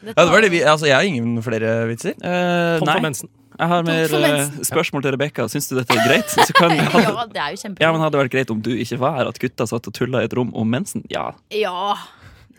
[0.04, 2.16] Ja, det var det vi, altså, jeg har ingen flere vitser.
[2.20, 3.30] Eh, Tom for nei, mensen.
[3.60, 5.46] jeg har mer eh, spørsmål til Rebekka.
[5.52, 6.34] Syns du dette er greit?
[6.34, 6.74] Så kan,
[7.06, 9.32] Ja, det er jo ja, men Hadde det vært greit om du ikke var her,
[9.32, 11.06] at gutta satt og tulla i et rom om mensen?
[11.14, 11.30] Ja.
[11.56, 11.96] Ja,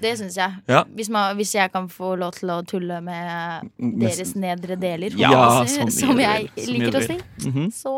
[0.01, 0.57] det syns jeg.
[0.71, 0.83] Ja.
[0.97, 3.69] Hvis, man, hvis jeg kan få lov til å tulle med
[4.01, 6.81] deres nedre deler, Ja, holdt jeg på å si, så som jeg vil, så mye
[6.81, 7.53] liker å si, vil.
[7.53, 7.69] Mhm.
[7.77, 7.95] så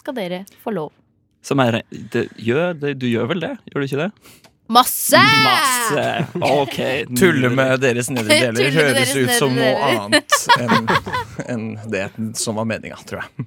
[0.00, 0.92] skal dere få lov.
[1.44, 3.54] Som er det, gjør, det, Du gjør vel det?
[3.70, 4.10] Gjør du ikke det?
[4.68, 5.16] Masse!
[5.44, 6.26] Masse!
[6.40, 6.76] OK.
[7.18, 10.90] Tulle med deres nedre deler Tulle med høres deres ut som noe annet enn
[11.52, 12.02] enn det
[12.36, 13.46] som var meninga, tror jeg.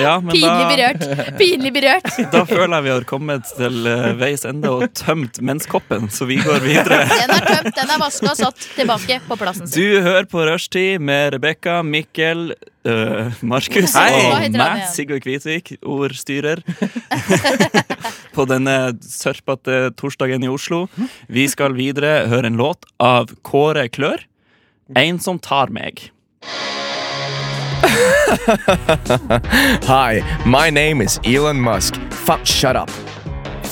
[0.00, 1.04] Ja, men Pinlig da, berørt.
[1.38, 2.08] Pinlig berørt.
[2.32, 6.40] da føler jeg vi har kommet til eh, veis ende og tømt menskoppen, så vi
[6.42, 7.04] går videre.
[7.12, 11.04] Den er tømt, den er vaska og satt tilbake på plassen Du hører på Rushtid
[11.04, 12.48] med Rebekka, Mikkel,
[12.86, 14.84] øh, Markus og meg.
[14.92, 16.62] Sigurd Kvitvik, ordstyrer.
[18.36, 20.86] på denne sørpete torsdagen i Oslo.
[21.28, 24.24] Vi skal videre høre en låt av Kåre Klør.
[24.96, 26.10] En som tar meg.
[29.88, 31.94] Hi, my name is Elon Musk.
[32.10, 32.90] Fuck, shut up.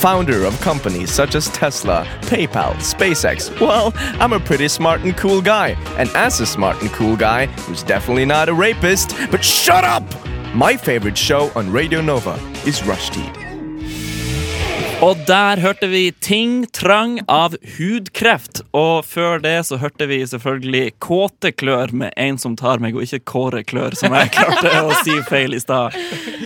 [0.01, 3.51] Founder of companies such as Tesla, PayPal, SpaceX.
[3.59, 5.75] Well, I'm a pretty smart and cool guy.
[5.99, 10.03] And as a smart and cool guy, who's definitely not a rapist, but shut up!
[10.55, 12.33] My favorite show on Radio Nova
[12.65, 13.37] is Rush Teed.
[15.01, 18.61] Og der hørte vi Ting Trang av hudkreft.
[18.77, 23.07] Og før det så hørte vi selvfølgelig Kåte klør med En som tar meg, og
[23.07, 25.97] ikke Kåre klør, som jeg klarte å si feil i stad.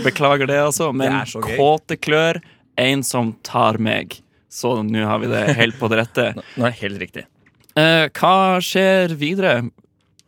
[0.06, 0.92] Beklager det, altså.
[0.96, 1.44] Men Det.
[1.56, 2.40] Kåte klør,
[2.82, 4.20] En som tar meg.
[4.52, 6.28] Så nå har vi det helt på det rette.
[6.56, 7.26] Nå er det helt riktig.
[7.76, 9.56] Eh, hva skjer videre,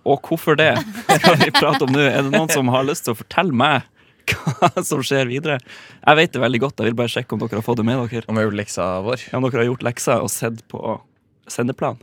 [0.07, 0.73] og hvorfor det?
[1.19, 2.01] Skal vi prate om nå?
[2.03, 3.86] Er det noen som har lyst til å fortelle meg
[4.27, 5.62] hva som skjer videre?
[6.01, 8.03] Jeg vet det veldig godt, jeg vil bare sjekke om dere har fått det med
[8.12, 8.25] dere.
[8.27, 9.23] Om vi har gjort leksa vår.
[9.29, 10.81] Ja, Om dere har gjort leksa og sett på
[11.51, 11.99] sendeplan.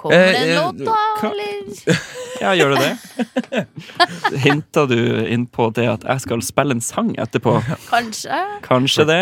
[0.00, 1.28] Kommer det Eh, en eh, låt, da?
[1.28, 2.00] Eller?
[2.40, 3.66] Ja, gjør du det?
[4.46, 4.96] Hinta du
[5.28, 7.58] inn på det at jeg skal spille en sang etterpå?
[7.90, 8.38] Kanskje.
[8.64, 9.18] Kanskje det?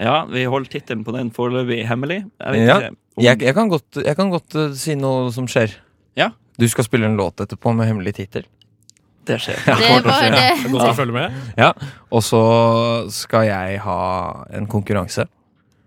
[0.00, 2.22] Ja, vi holder tittelen på den foreløpig hemmelig.
[2.40, 2.76] Jeg Ja.
[2.88, 5.74] om- Jeg, jeg kan godt, jeg kan godt eh, si noe som skjer.
[6.16, 6.30] Ja.
[6.58, 8.44] Du skal spille en låt etterpå med hemmelig tittel.
[9.26, 9.56] Det skjer.
[9.64, 10.40] Det var det.
[10.40, 10.68] Ja.
[10.72, 11.84] godt å følge med.
[12.12, 15.28] Og så skal jeg ha en konkurranse.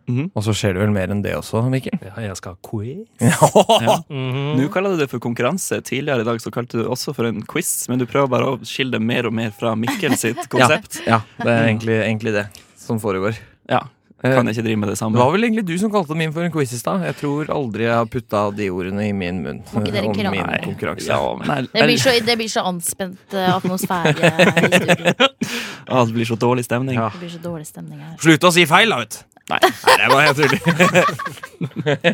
[0.07, 0.29] Mhm.
[0.35, 1.97] Og så skjer det vel mer enn det også, Mikkel?
[2.01, 3.03] Ja, jeg skal ha quiz.
[3.83, 3.97] Ja.
[4.07, 4.55] Mhm.
[4.61, 5.81] Nå kaller du det for konkurranse.
[5.83, 8.53] Tidligere i dag så kalte du det også for en quiz, men du prøver bare
[8.53, 11.01] å skille det mer og mer fra Mikkel sitt konsept.
[11.05, 12.47] Ja, det er egentlig, egentlig det
[12.79, 13.35] som foregår.
[13.67, 13.83] Ja,
[14.23, 15.13] Kan jeg ikke drive med det samme.
[15.13, 17.03] Det var vel egentlig du som kalte min for en quiz i stad.
[17.05, 19.59] Jeg tror aldri jeg har putta de ordene i min munn.
[19.75, 21.05] Om min konkurranse.
[21.11, 24.31] Ja, men Det blir så, det blir så anspent eh, atmosfære
[24.63, 25.13] i studio.
[26.07, 26.97] Det blir så dårlig stemning.
[26.97, 27.11] Ja.
[27.13, 28.15] Det blir så dårlig stemning her.
[28.19, 29.36] Slutt å si feil, da, vet du!
[29.47, 29.59] Nei.
[29.63, 30.61] det var helt tydelig.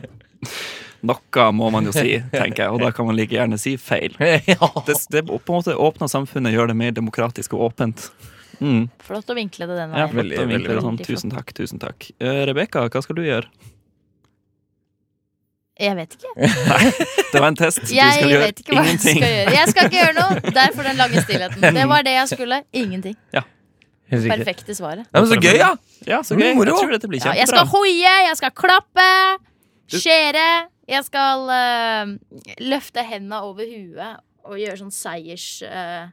[1.04, 4.16] Noe må man jo si, tenker jeg, og da kan man like gjerne si feil.
[4.54, 4.70] ja.
[4.88, 8.08] Det, det på en måte åpner samfunnet, gjør det mer demokratisk og åpent.
[8.64, 8.88] Mm.
[9.04, 10.00] Flott å vinkle det den veien.
[10.00, 11.00] Ja, Veldig, veldig sånn.
[11.04, 11.52] Tusen takk.
[11.58, 13.50] tusen takk uh, Rebekka, hva skal du gjøre?
[15.84, 16.32] Jeg vet ikke.
[17.34, 17.82] Det var en test.
[17.90, 19.54] Du Jeg skal gjøre vet ikke hva jeg skal gjøre.
[19.58, 20.52] Jeg skal ikke gjøre noe.
[20.54, 21.66] Derfor den lange stillheten.
[21.80, 22.60] Det var det jeg skulle.
[22.78, 23.18] Ingenting.
[23.34, 23.50] Riktig.
[24.22, 25.08] Perfekte svaret.
[25.10, 25.72] Ja, men så gøy, ja!
[26.08, 26.54] Ja, så gøy.
[26.58, 26.74] Moro.
[26.74, 29.10] Jeg tror dette blir Ja, jeg skal hoie, jeg skal klappe,
[29.94, 30.48] skjære.
[30.94, 32.10] Jeg skal uh,
[32.60, 35.48] løfte henda over huet og gjøre sånn seiers...
[35.64, 36.12] Uh,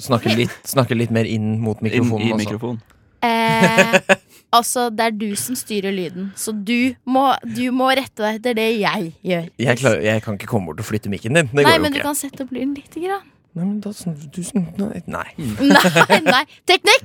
[0.00, 2.34] Snakke litt, snakke litt mer inn mot mikrofonen.
[2.34, 2.80] mikrofonen i mikrofonen.
[3.24, 4.16] eh,
[4.58, 8.58] altså, det er du som styrer lyden, så du må, du må rette deg etter
[8.58, 9.46] det jeg gjør.
[9.62, 11.48] Jeg, klarer, jeg kan ikke komme bort og flytte mikken din.
[11.48, 13.24] Det Nei, går jo men du kan sette opp lyden lite grann.
[13.54, 14.64] Nei, men da, du, sn-
[15.06, 15.28] nei.
[15.38, 16.42] Nei, nei.
[16.66, 17.04] Teknikk!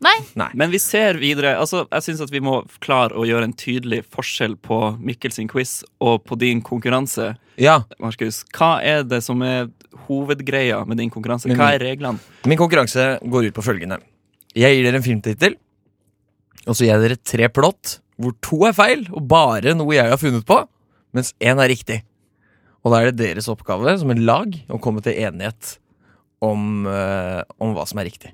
[0.00, 0.14] Nei.
[0.56, 1.50] Men vi ser videre.
[1.60, 5.50] Altså, jeg syns at vi må klare å gjøre en tydelig forskjell på Mikkel sin
[5.52, 7.34] quiz og på din konkurranse.
[7.60, 9.68] Ja, Markus, hva er det som er
[10.06, 11.52] hovedgreia med din konkurranse?
[11.52, 12.16] Hva er reglene?
[12.48, 14.00] Min konkurranse går ut på følgende.
[14.56, 15.58] Jeg gir dere en filmtittel,
[16.64, 20.08] og så gir jeg dere tre plott, hvor to er feil, og bare noe jeg
[20.08, 20.62] har funnet på,
[21.16, 22.00] mens én er riktig.
[22.84, 25.78] Og da er det deres oppgave som en lag å komme til enighet
[26.40, 28.32] om, eh, om hva som er riktig.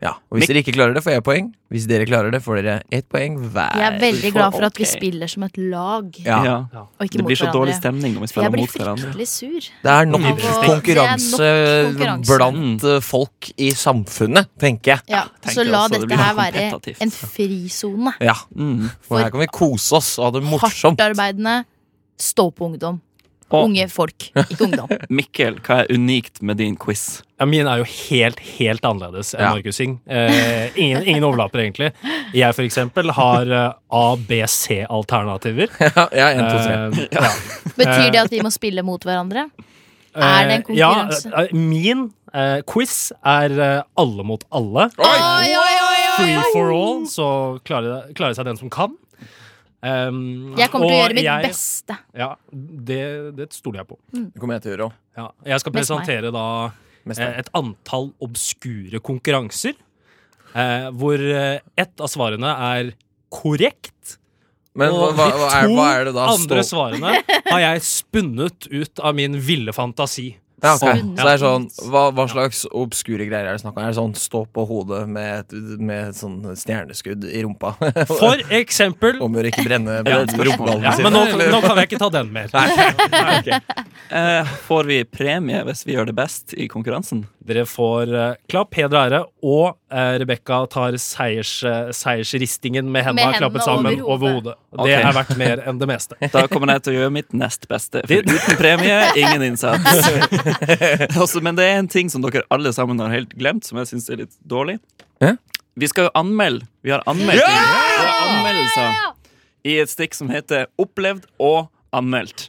[0.00, 0.12] Ja.
[0.30, 1.46] Og hvis Mik- dere ikke klarer det, får jeg poeng.
[1.74, 3.72] Hvis dere klarer det, får dere ett poeng hver.
[3.74, 6.38] Jeg er veldig glad for at vi spiller som et lag, Ja.
[6.70, 7.80] og ikke Det mot blir så dårlig hverandre.
[7.82, 9.08] stemning når vi spiller jeg blir mot hverandre.
[9.10, 9.60] fryktelig sur.
[9.82, 12.38] Det er nok det er nok konkurranse.
[12.38, 15.00] blant eh, folk i samfunnet, tenker jeg.
[15.08, 17.02] Ja, tenker så la også det dette blir her være kompetitivt.
[17.02, 18.14] en frisone.
[18.20, 18.90] Ja, Mm.
[19.02, 20.96] For her kan vi kose oss og ha det morsomt.
[20.96, 21.64] Hardtarbeidende,
[22.16, 23.00] stå-på-ungdom.
[23.50, 24.90] Og- Unge folk, ikke ungdom.
[25.18, 27.22] Mikkel, hva er unikt med din quiz?
[27.40, 29.52] Ja, min er jo helt, helt annerledes enn Ja.
[29.54, 29.94] Markus sin.
[30.10, 31.92] Eh, ingen, ingen overlapper, egentlig.
[32.36, 35.70] Jeg, for eksempel, har eh, A, B, C-alternativer.
[35.80, 36.74] Ja, ja, en, to, tre.
[36.74, 37.32] Eh, ja.
[37.78, 39.46] Betyr det at vi må spille mot hverandre?
[40.18, 41.30] Er det en Eh, konkurranse?
[41.30, 44.88] Ja, eh, min eh, quiz er eh, alle mot alle.
[44.98, 46.46] Oi, oi, oi, oi, Free oi.
[46.52, 47.28] for all, så
[47.64, 48.96] klarer, klarer seg den som kan.
[49.78, 51.96] Um, Jeg kommer til å gjøre mitt jeg- beste.
[52.18, 53.98] Ja, det, det stoler jeg på.
[54.10, 54.96] Det kommer jeg til å gjøre òg.
[55.20, 56.46] Ja, jeg skal presentere da
[57.06, 59.76] eh, et antall obskure konkurranser.
[60.54, 62.90] Eh, hvor eh, ett av svarene er
[63.30, 64.16] korrekt.
[64.78, 66.26] Men og hva, de hva, er, hva er det da?
[66.32, 67.14] andre svarene
[67.48, 70.32] har jeg spunnet ut av min ville fantasi.
[70.58, 71.02] Ja, okay.
[71.02, 73.82] Så det er sånn, hva, hva slags obskure greier er det snakk om?
[73.84, 77.76] Er det sånn stå på hodet med, med sånn stjerneskudd i rumpa?
[78.10, 81.06] For eksempel Om å ikke brenne Ja, rumpeballene ja, sine?
[81.06, 82.50] Men nå, nå kan jeg ikke ta den mer.
[84.08, 87.26] Eh, får vi premie hvis vi gjør det best i konkurransen?
[87.44, 93.30] Dere får uh, klapp, heder og ære, og Rebekka tar seiers, eh, seiersristingen med hendene
[93.30, 94.54] med klappet sammen over over hodet.
[94.72, 94.88] Det Ok.
[94.90, 96.18] er verdt mer enn det meste.
[96.34, 98.02] Da kommer jeg til å gjøre mitt nest beste.
[98.06, 99.84] For uten premie, ingen innsats.
[101.48, 104.10] Men det er en ting som dere alle sammen har helt glemt, som jeg syns
[104.10, 104.78] er litt dårlig.
[105.78, 106.66] Vi skal jo anmelde.
[106.82, 109.14] Vi har anmeldt vi har anmeldelser
[109.68, 112.48] i et stikk som heter Opplevd og anmeldt.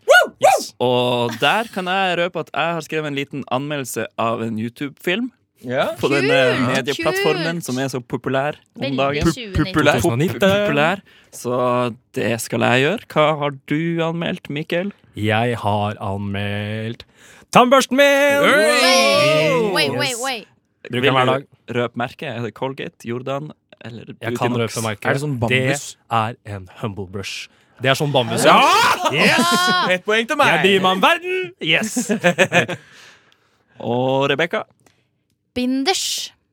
[0.82, 5.30] Og der kan jeg røpe at jeg har skrevet en liten anmeldelse av en YouTube-film.
[5.65, 5.89] Ja.
[6.00, 6.38] På denne
[6.69, 7.67] medieplattformen Kult!
[7.67, 9.32] som er så populær om dagen.
[9.58, 10.00] Populær.
[10.04, 11.02] Populær.
[11.36, 11.58] Så
[12.15, 13.10] det skal jeg gjøre.
[13.12, 14.93] Hva har du anmeldt, Mikkel?
[15.19, 17.04] Jeg har anmeldt
[17.52, 18.45] tannbørsten min!
[18.45, 20.48] Wait, wait, wait, wait.
[20.89, 21.48] Bruker den hver dag.
[21.76, 22.30] Røp merket?
[22.32, 23.52] Er det Colgate, Jordan
[23.86, 25.08] eller Jeg kan røpe merke.
[25.08, 25.86] Er det sånn bambus?
[25.95, 27.50] Det er en humble brush.
[27.80, 28.43] Det er sånn bambus.
[28.48, 28.60] Ja!
[29.15, 29.52] Yes!
[29.93, 30.52] Ett poeng til meg.
[30.52, 31.38] Jeg bryr meg om verden!
[31.63, 32.10] Yes!
[33.89, 34.65] Og Rebekka?
[35.60, 36.06] Binders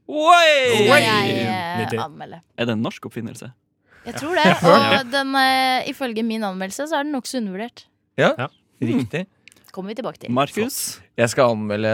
[0.07, 0.51] Oi!
[0.75, 2.35] skal jeg eh, 90.
[2.59, 3.53] Er det en norsk oppfinnelse?
[4.07, 4.51] Jeg tror det.
[4.71, 7.87] Og den, eh, ifølge min anmeldelse så er den nokså undervurdert.
[8.19, 8.49] Ja,
[8.83, 9.25] Riktig.
[9.75, 10.31] kommer vi tilbake til.
[10.33, 10.77] Markus?
[11.19, 11.91] Jeg skal anmelde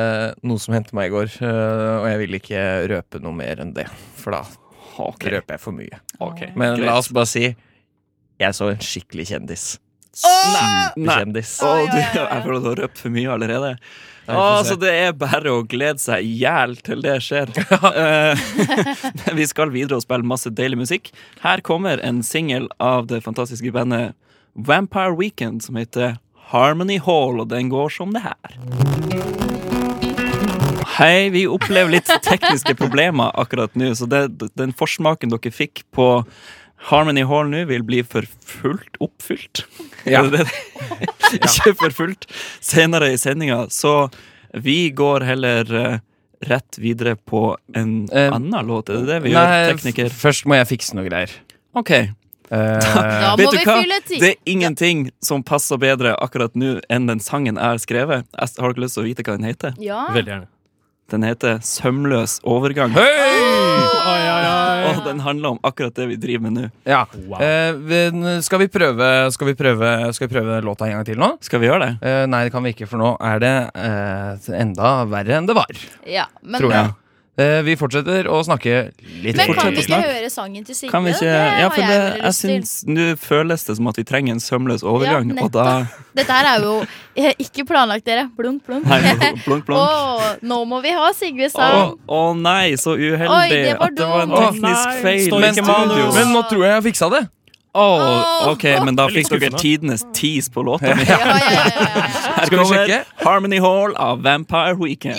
[0.47, 2.61] noe som hendte meg i går, øh, og jeg vil ikke
[2.93, 3.89] røpe noe mer enn det.
[4.21, 4.43] For da
[5.03, 5.25] Ok.
[5.33, 6.01] røper jeg for mye.
[6.21, 6.85] ok, Men greit.
[6.87, 9.65] la oss bare si jeg så en skikkelig kjendis.
[10.13, 11.55] Superkjendis.
[11.65, 13.77] Å, du, jeg føler du har røpt for mye allerede.
[14.31, 17.51] Å, så det er bare å glede seg i hjel til det skjer.
[17.93, 18.39] Eh,
[19.39, 21.11] vi skal videre og spille masse deilig musikk.
[21.43, 24.15] Her kommer en singel av det fantastiske bandet
[24.55, 26.19] Vampire Weekend som heter
[26.53, 28.57] Harmony Hall, og den går som det her.
[30.93, 34.27] Hei, vi opplever litt tekniske problemer akkurat nå, så det,
[34.61, 36.09] den forsmaken dere fikk på
[36.91, 39.65] Harmony Hall nå, vil bli for fullt oppfylt.
[40.13, 40.25] Ja.
[41.33, 42.27] Ikke for fullt
[42.61, 44.09] senere i sendinga, så
[44.59, 46.01] vi går heller eh,
[46.51, 48.91] rett videre på en uh, annen låt.
[48.91, 50.11] Er det det vi Nei, gjør, tekniker?
[50.25, 51.31] først må jeg fikse noe greier.
[51.79, 51.93] OK.
[52.51, 53.77] Uh, Da da må vi hva?
[53.79, 54.19] fylle tid.
[54.21, 58.27] Det er ingenting som passer bedre akkurat nå enn den sangen jeg har skrevet.
[58.35, 59.79] Jeg har dere lyst til å vite hva den heter?
[59.81, 60.03] Ja.
[60.13, 60.51] Veldig gjerne.
[61.11, 62.95] Den heter Sømløs overgang.
[64.83, 66.65] Og den handler om akkurat det vi driver med nå.
[66.89, 67.03] ja.
[67.29, 67.43] Wow.
[67.43, 71.35] Eh, skal, vi prøve, skal, vi prøve, skal vi prøve låta en gang til nå?
[71.45, 71.93] Skal vi gjøre det?
[72.09, 75.57] Eh, nei, det kan vi ikke, for nå er det eh, enda verre enn det
[75.59, 75.85] var.
[76.09, 76.27] ja.
[76.43, 76.95] Men, Tror jeg.
[77.41, 78.91] Eh, vi fortsetter å snakke
[79.25, 80.09] litt men kan vi ikke snakke.
[80.19, 80.91] høre sangen til Signe?
[80.93, 84.35] Kan vi ikke Ja, for det, jeg syns Nå føles det som at vi trenger
[84.37, 85.65] en sømløs overgang, Ja, og da
[86.19, 86.75] Dette her er jo
[87.17, 88.27] eh, ikke planlagt, dere.
[88.37, 88.85] Blunk, blunk.
[88.85, 89.01] Nei,
[89.47, 89.81] blunk, blunk.
[89.81, 91.95] Oh, nå må vi ha Sigve Å sang.
[92.05, 95.65] å nei, så uheldig Oi, det at det var en teknisk feil.
[95.65, 96.13] manus.
[96.19, 97.23] Men nå tror jeg jeg har fiksa det.
[97.73, 98.51] Å, Åh.
[98.53, 101.07] ok, men da fikk dere tidenes tease på låta mi.
[101.09, 102.07] Ja, ja, ja, ja, ja.
[102.37, 102.99] Her Skal vi sjekke?
[103.25, 105.17] Harmony Hall av Vampire Weekend.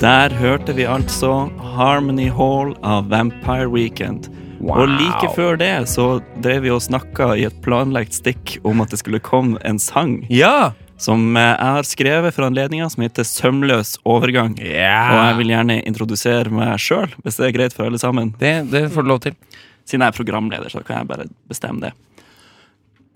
[0.00, 4.28] Der hørte vi altså Harmony Hall av Vampire Weekend.
[4.60, 8.92] Og like før det så drev vi og snakka i et planlagt stikk om at
[8.92, 10.74] det skulle komme en sang Ja!
[11.00, 14.54] som jeg har skrevet for anledninga, som heter Sømløs overgang.
[14.56, 18.30] Og jeg vil gjerne introdusere meg sjøl, hvis det er greit for alle sammen.
[18.40, 19.36] Det, det får du lov til.
[19.84, 21.92] Siden jeg er programleder, så kan jeg bare bestemme det.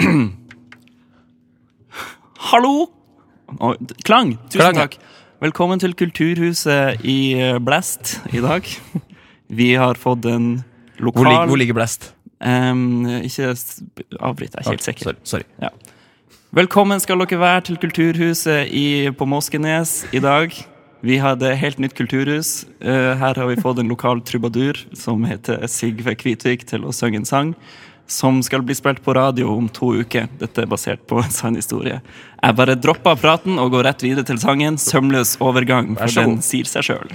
[2.51, 2.75] Hallo!
[4.05, 4.37] Klang.
[4.53, 5.01] Tusen Klang, takk.
[5.41, 8.67] Velkommen til Kulturhuset i eh, Blast i dag.
[9.61, 10.59] Vi har fått en
[10.99, 12.11] Hvor, lokal hvor ligger Blast?
[12.45, 13.55] Um, Ikke
[14.21, 15.15] avbryt, jeg er ikke helt sikker.
[15.25, 15.47] Sorry.
[15.57, 15.73] sorry.
[16.53, 20.53] Velkommen skal dere være til Kulturhuset i, på Moskenes i dag.
[21.01, 22.67] Vi hadde helt nytt kulturhus.
[22.85, 27.23] Uh, her har vi fått en lokal trubadur som heter Sigve Kvitvik til å synge
[27.23, 27.55] en sang.
[28.11, 30.27] Som skal bli spilt på radio om to uker.
[30.41, 32.01] Dette er basert på en sann historie.
[32.41, 36.67] Jeg bare dropper praten og går rett videre til sangen 'Sømløs overgang', for den sier
[36.67, 37.15] seg sjøl.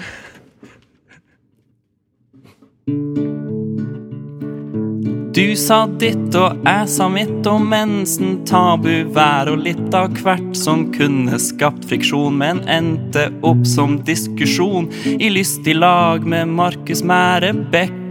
[5.35, 10.55] Du sa ditt og jeg sa mitt om mensen, tabu, vær og litt av hvert
[10.55, 17.51] som kunne skapt friksjon, men endte opp som diskusjon i lystig lag med Markus Mære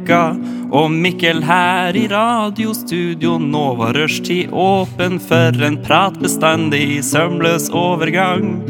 [0.04, 0.36] Bekka
[0.72, 3.38] og Mikkel her i radiostudio.
[3.40, 8.60] Nå var rushtid åpen for en prat bestandig, sømløs overgang.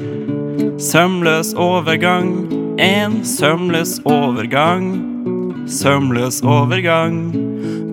[0.78, 2.30] Sømløs overgang,
[2.78, 4.86] en sømløs overgang.
[5.66, 7.18] Sømløs overgang.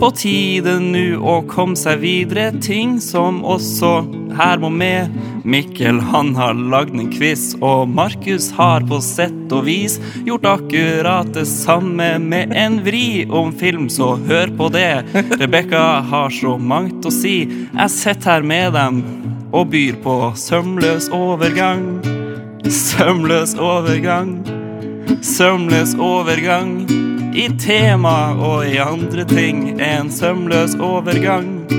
[0.02, 3.92] På tide nu å komme seg videre, ting som også
[4.34, 5.14] her må med.
[5.46, 11.30] Mikkel han har lagd en quiz, og Markus har på sett og vis gjort akkurat
[11.36, 15.04] det samme med en vri om film, så hør på det.
[15.44, 17.36] Rebekka har så mangt å si.
[17.70, 19.04] Jeg sitter her med dem
[19.54, 21.86] og byr på sømløs overgang.
[22.66, 24.34] Sømløs overgang.
[25.22, 27.11] Sømløs overgang.
[27.34, 29.82] I tema og i andre ting.
[29.82, 31.72] En sømløs overgang.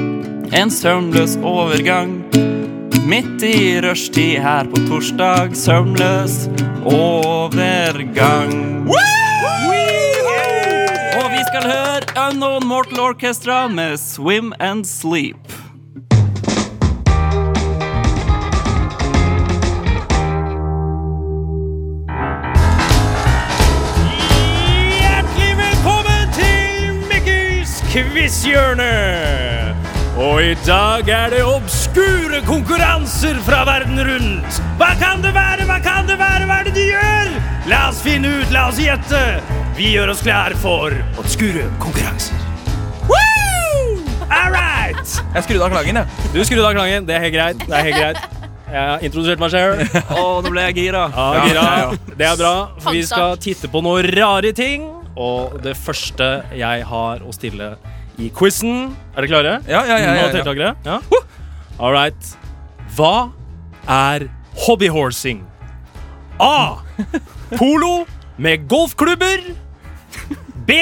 [0.56, 2.24] En sømløs overgang.
[3.06, 5.52] Midt i rushtid her på torsdag.
[5.56, 6.48] Sømløs
[6.84, 8.54] overgang.
[11.20, 15.61] Og vi skal høre Unknown Mortal Orchestra med Swim and Sleep.
[27.92, 29.74] Mikkels quizhjørne!
[30.16, 34.60] Og i dag er det obskure konkurranser fra verden rundt.
[34.80, 37.28] Hva kan det være, hva kan det være, hva er det de gjør?
[37.68, 39.20] La oss finne ut, la oss gjette.
[39.76, 42.40] Vi gjør oss klar for obskure konkurranser.
[43.10, 44.00] Woo!
[44.30, 45.12] All right!
[45.34, 46.32] Jeg skrudde av klangen, jeg.
[46.32, 47.66] Du skrudde av klangen, det er helt greit.
[47.66, 48.40] Det er helt greit.
[48.72, 50.00] Jeg har introdusert meg selv.
[50.16, 51.04] Å, nå ble jeg gira.
[51.12, 51.68] Ja, gira.
[52.08, 54.88] Det er bra, for vi skal titte på noen rare ting.
[55.16, 57.74] Og det første jeg har å stille
[58.20, 58.92] i quizen.
[59.16, 59.54] Er dere klare?
[59.68, 60.74] Ja, ja, ja, ja, ja.
[60.84, 61.00] Ja.
[61.80, 62.32] All right.
[62.96, 63.30] Hva
[63.88, 64.28] er
[64.66, 65.42] hobbyhorsing?
[66.40, 66.78] A.
[67.56, 68.04] Polo
[68.38, 69.52] med golfklubber.
[70.66, 70.76] B.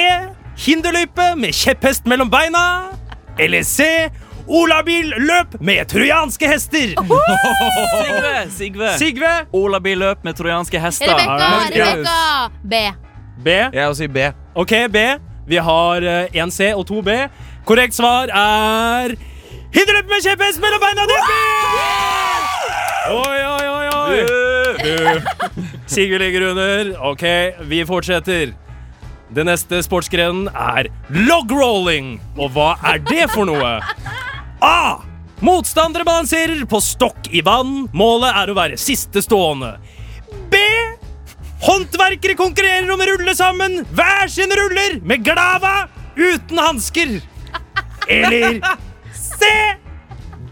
[0.61, 2.91] Hinderløype med kjepphest mellom beina.
[3.39, 4.09] Eller C.
[4.51, 6.93] Olabil-løp med trojanske hester.
[6.97, 8.33] Sigve!
[8.57, 8.89] Sigve.
[8.99, 9.31] Sigve.
[9.55, 11.13] Olabilløp med trojanske hester.
[11.13, 12.49] Rebekka, Rebekka!
[12.63, 12.81] B.
[13.37, 13.47] B.
[13.71, 14.29] Jeg vil si B.
[14.55, 15.05] Ok, B.
[15.47, 16.01] Vi har
[16.33, 17.15] én C og to B.
[17.65, 19.15] Korrekt svar er
[19.71, 21.05] Hinderløp med kjepphest mellom beina!
[21.07, 21.21] Er
[23.11, 25.21] Oi, oi, oi, oi.
[25.91, 26.91] Sigurd ligger under.
[27.11, 27.23] Ok,
[27.69, 28.51] vi fortsetter.
[29.31, 32.17] Det neste sportsgrenen er logrolling.
[32.35, 33.77] Og hva er det for noe?
[34.61, 34.99] A.
[35.41, 37.87] Motstandere balanserer på stokk i vann.
[37.95, 39.77] Målet er å være siste stående.
[40.51, 40.60] B.
[41.61, 45.85] Håndverkere konkurrerer om å rulle sammen hver sin ruller med glava
[46.17, 47.19] uten hansker.
[48.09, 48.59] Eller
[49.13, 49.47] C.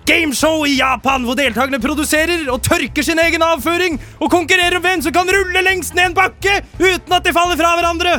[0.10, 5.04] Gameshow i Japan hvor deltakerne produserer og tørker sin egen avføring og konkurrerer om hvem
[5.06, 8.16] som kan rulle lengst ned en bakke uten at de faller fra hverandre.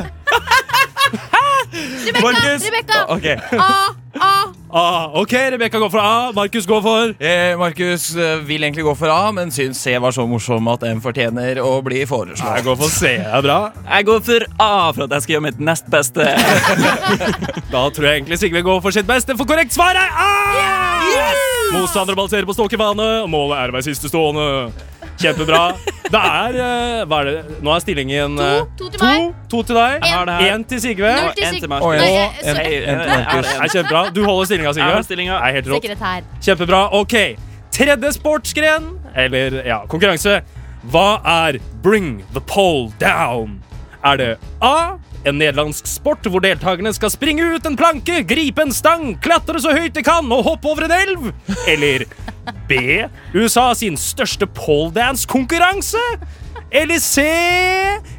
[2.07, 2.55] Rebekka!
[2.63, 3.05] Rebekka!
[3.17, 3.35] Okay.
[3.59, 3.91] A.
[4.19, 4.33] A.
[4.73, 6.31] Ah, ok, Rebekka går for A.
[6.35, 10.15] Markus går for Eh, Markus eh, vil egentlig gå for A, men syns C var
[10.15, 12.39] så morsom at M fortjener å bli foreslått.
[12.55, 13.11] Jeg går for C.
[13.19, 13.57] Det er bra.
[13.89, 16.27] Jeg går for A for at jeg skal gjøre mitt nest beste.
[17.71, 20.31] Da tror jeg egentlig Sigve går for sitt beste, for korrekt svar er A!
[21.71, 24.47] Motstandere balanserer på ståkevane, og målet er å være siste stående.
[25.21, 25.61] Kjempebra.
[26.11, 27.59] Det er eh, Hva er det?
[27.63, 28.85] Nå er stillingen eh, To.
[28.85, 29.27] To til meg.
[29.53, 30.07] To til deg.
[30.49, 31.11] Én til Sigve.
[31.15, 31.79] Null til En til Sigve.
[31.81, 32.65] Og en- en til.
[32.65, 34.01] Det er kjempebra.
[34.15, 35.37] Du holder stillinga, Sigve.
[35.37, 35.87] Er helt rått.
[36.41, 36.81] Kjempebra.
[36.99, 37.15] OK.
[37.71, 40.41] Tredje sportsgren, eller ja, konkurranse.
[40.91, 43.61] Hva er bring the pole down?
[44.03, 44.97] Er det A.
[45.21, 49.75] En nederlandsk sport hvor deltakerne skal springe ut en planke, gripe en stang, klatre så
[49.75, 51.27] høyt de kan og hoppe over en elv?
[51.69, 52.07] Eller
[52.69, 53.03] B.
[53.35, 56.01] USA sin største poledance-konkurranse?
[56.73, 57.21] Eller C.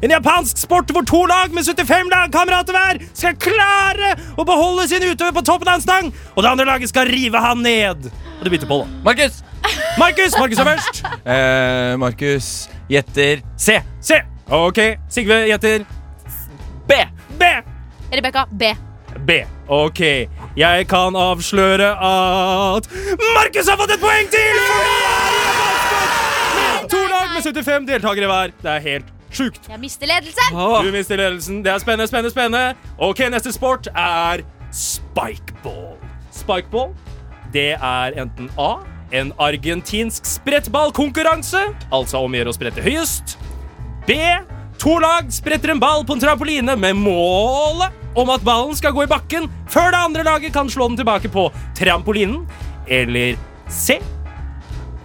[0.05, 5.03] En japansk sport hvor to lag med 75 lagkamerater hver skal klare å beholde sin
[5.03, 8.07] utøver på toppen av en stang, og det andre laget skal rive han ned.
[8.37, 9.01] Og du bytter på, da.
[9.09, 9.41] Markus!
[9.99, 10.37] Markus!
[10.39, 11.03] Markus er først.
[11.25, 12.47] Eh, Markus
[12.91, 13.81] gjetter C.
[13.99, 14.21] C.
[14.53, 14.79] OK.
[15.11, 15.83] Sigve gjetter
[16.87, 16.93] B.
[17.39, 17.43] B.
[18.13, 18.45] Rebekka.
[18.51, 18.63] B.
[19.27, 19.31] B.
[19.67, 19.99] OK.
[20.57, 22.87] Jeg kan avsløre at
[23.37, 24.59] Markus har fått et poeng til!
[26.57, 28.53] Med To lag med 75 deltakere hver.
[28.61, 29.69] Det er helt sjukt.
[29.69, 30.57] Jeg mister ledelsen.
[30.85, 31.61] Du mister ledelsen.
[31.65, 32.75] Det er spennende, spennende, spennende.
[32.97, 35.95] Ok, Neste sport er spikeball.
[36.33, 36.93] Spikeball,
[37.53, 38.75] det er enten A.
[39.13, 41.61] En argentinsk sprettballkonkurranse,
[41.93, 43.35] altså om å gjøre å sprette høyest.
[44.07, 44.15] B.
[44.81, 49.05] To lag spretter en ball på en trampoline med målet om at ballen skal gå
[49.05, 51.47] i bakken før det andre laget kan slå den tilbake på
[51.77, 52.43] trampolinen.
[52.87, 53.37] Eller
[53.69, 53.99] C.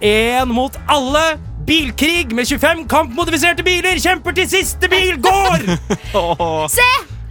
[0.01, 1.39] Én mot alle.
[1.69, 5.67] Bilkrig med 25 kampmodifiserte biler kjemper til siste bil går!
[6.75, 6.85] C.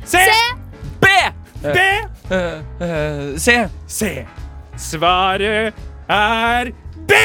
[0.04, 0.20] C.
[0.22, 0.36] C.
[1.02, 1.10] B.
[1.64, 1.78] B.
[2.30, 3.56] Uh, uh, C.
[3.88, 4.12] C.
[4.78, 5.74] Svaret
[6.08, 6.70] er
[7.08, 7.18] B!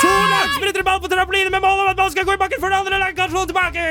[0.00, 2.60] To lag spretter ball på trampoline med mål om at ballen skal gå i bakken
[2.62, 3.86] før det andre laget kan slå tilbake.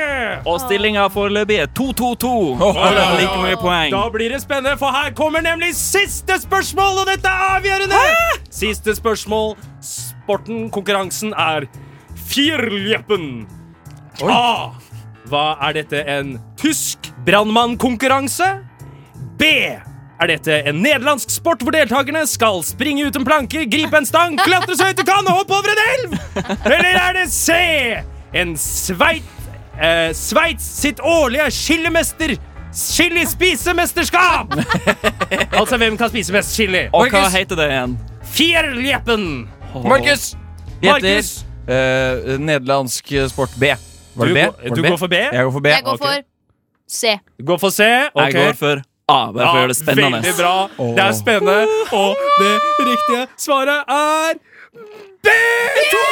[0.48, 2.32] Og stillinga foreløpig er 2-2-2.
[2.66, 3.92] Alle har like mye poeng.
[3.94, 8.02] Da blir det spennende, for her kommer nemlig siste spørsmål, og dette er avgjørende!
[8.58, 9.54] Siste spørsmål.
[9.84, 11.68] Sporten, konkurransen, er
[12.28, 13.46] Fjerljeppen.
[14.26, 14.74] A.
[15.28, 18.48] Hva er dette en tysk brannmannkonkurranse?
[19.38, 19.44] B.
[20.20, 24.34] Er dette en nederlandsk sport hvor deltakerne skal springe ut en planke, gripe en stang,
[24.42, 26.16] klatre så høyt du kan og hoppe over en elv?
[26.66, 27.54] Eller er det C?
[28.34, 29.22] En Sveit,
[29.78, 32.34] eh, Sveits sitt årlige chilimester
[32.74, 34.52] chili-spisemesterskap!
[35.54, 36.82] altså, hvem kan spise mest chili?
[36.92, 37.94] Og hva heter det igjen?
[38.34, 39.24] Fjerljeppen.
[39.86, 40.32] Markus
[40.82, 41.30] Markus.
[41.68, 43.70] Uh, nederlandsk sport B.
[44.18, 44.44] Var det Du B?
[44.44, 44.88] går- du B?
[44.88, 45.14] går for B?
[45.22, 45.68] Jeg går for B.
[45.72, 46.22] Jeg går for
[46.88, 47.16] C.
[47.44, 47.82] Går for C.
[48.14, 48.24] Okay.
[48.24, 50.18] Jeg går for A, bare for å gjøre det spennende.
[50.20, 50.54] Veldig bra.
[50.76, 51.76] Det er spennende.
[51.96, 54.34] Og det riktige svaret er
[55.24, 55.36] B!
[55.92, 56.02] To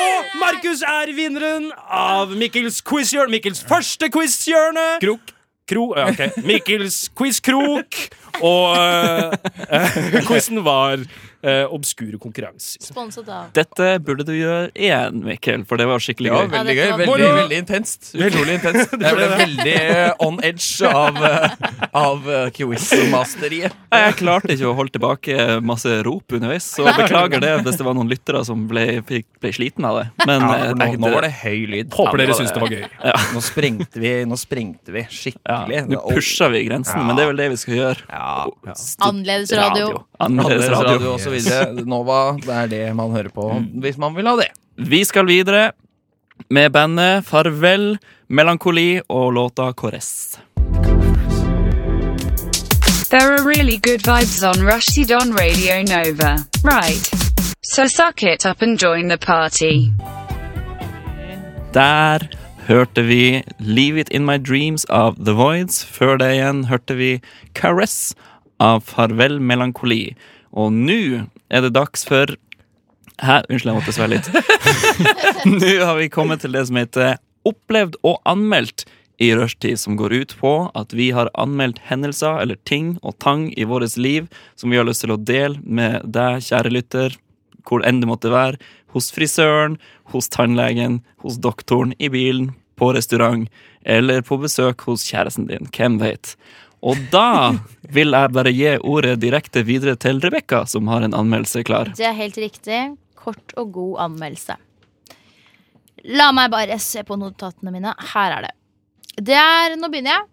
[0.00, 3.36] Og Markus er vinneren av Mikkels quizhjørne.
[3.36, 4.86] Mikkels første quizhjørne.
[5.04, 5.34] Krok.
[5.68, 6.40] Kro, ja, ok.
[6.48, 8.00] Mikkels quiz-krok.
[8.40, 8.72] Og
[9.76, 11.04] uh, quizen var
[11.42, 12.82] eh, obskure konkurranser.
[12.82, 16.50] Sponset av Dette burde du gjøre igjen, Mikkel, for det var skikkelig Ja, gøy.
[16.54, 16.84] veldig gøy.
[16.84, 18.10] dette var Veldig, veldig intenst.
[18.14, 18.94] Utrolig intenst.
[19.08, 21.72] Jeg ble veldig eh, on edge av, eh,
[22.02, 23.76] av eh, quizmasteriet.
[23.92, 27.86] Nei, Jeg klarte ikke å holde tilbake masse rop underveis, så beklager det hvis det
[27.86, 30.06] var noen lyttere som ble, fikk- ble sliten av det.
[30.26, 31.92] Men Ja, nå, nå var det høy lyd.
[31.94, 32.84] Håper dere syns det var gøy.
[33.34, 35.80] Nå sprengte vi, nå sprengte vi ja, skikkelig.
[35.92, 38.06] Nå pusher vi grensen, men det er vel det vi skal gjøre.
[38.08, 38.74] Ja.
[39.08, 39.88] Annerledes radio.
[40.18, 41.12] Annerledes Annerledes radio radio.
[41.12, 41.37] og så videre.
[41.86, 43.50] Nova, det er det man hører på
[43.82, 44.50] hvis man vil ha det.
[44.78, 45.72] Vi skal videre
[46.50, 50.38] med bandet Farvel, Melankoli og låta Kores.
[53.10, 56.44] There are really good vibes on Rushdie Don Radio Nova.
[56.62, 57.10] Right.
[57.62, 59.90] So suck it up and join the party.
[61.74, 62.28] Der
[62.68, 65.84] hørte vi Leave It In My Dreams av The Voids.
[65.84, 67.20] Før det igjen hørte vi
[67.54, 68.14] Caress
[68.60, 70.14] av Farvel Melankoli.
[70.58, 72.36] Og nå er det dags for
[73.18, 73.40] Hæ?
[73.50, 74.28] Unnskyld, jeg måtte svelge litt.
[75.62, 77.16] nå har vi kommet til det som heter
[77.48, 78.84] Opplevd og anmeldt
[79.18, 83.48] i rushtid, som går ut på at vi har anmeldt hendelser eller ting og tang
[83.58, 87.18] i vårt liv som vi har lyst til å dele med deg, kjære lytter,
[87.66, 88.60] hvor enn det måtte være.
[88.94, 89.80] Hos frisøren,
[90.14, 93.48] hos tannlegen, hos doktoren, i bilen, på restaurant
[93.82, 95.66] eller på besøk hos kjæresten din.
[95.74, 96.36] Hvem vet?
[96.86, 97.56] Og da
[97.90, 101.90] vil jeg bare gi ordet direkte videre til Rebekka, som har en anmeldelse klar.
[101.98, 102.80] Det er helt riktig.
[103.18, 104.56] Kort og god anmeldelse.
[106.14, 107.94] La meg bare se på notatene mine.
[108.12, 108.52] Her er det.
[109.18, 110.28] Det er Nå begynner jeg.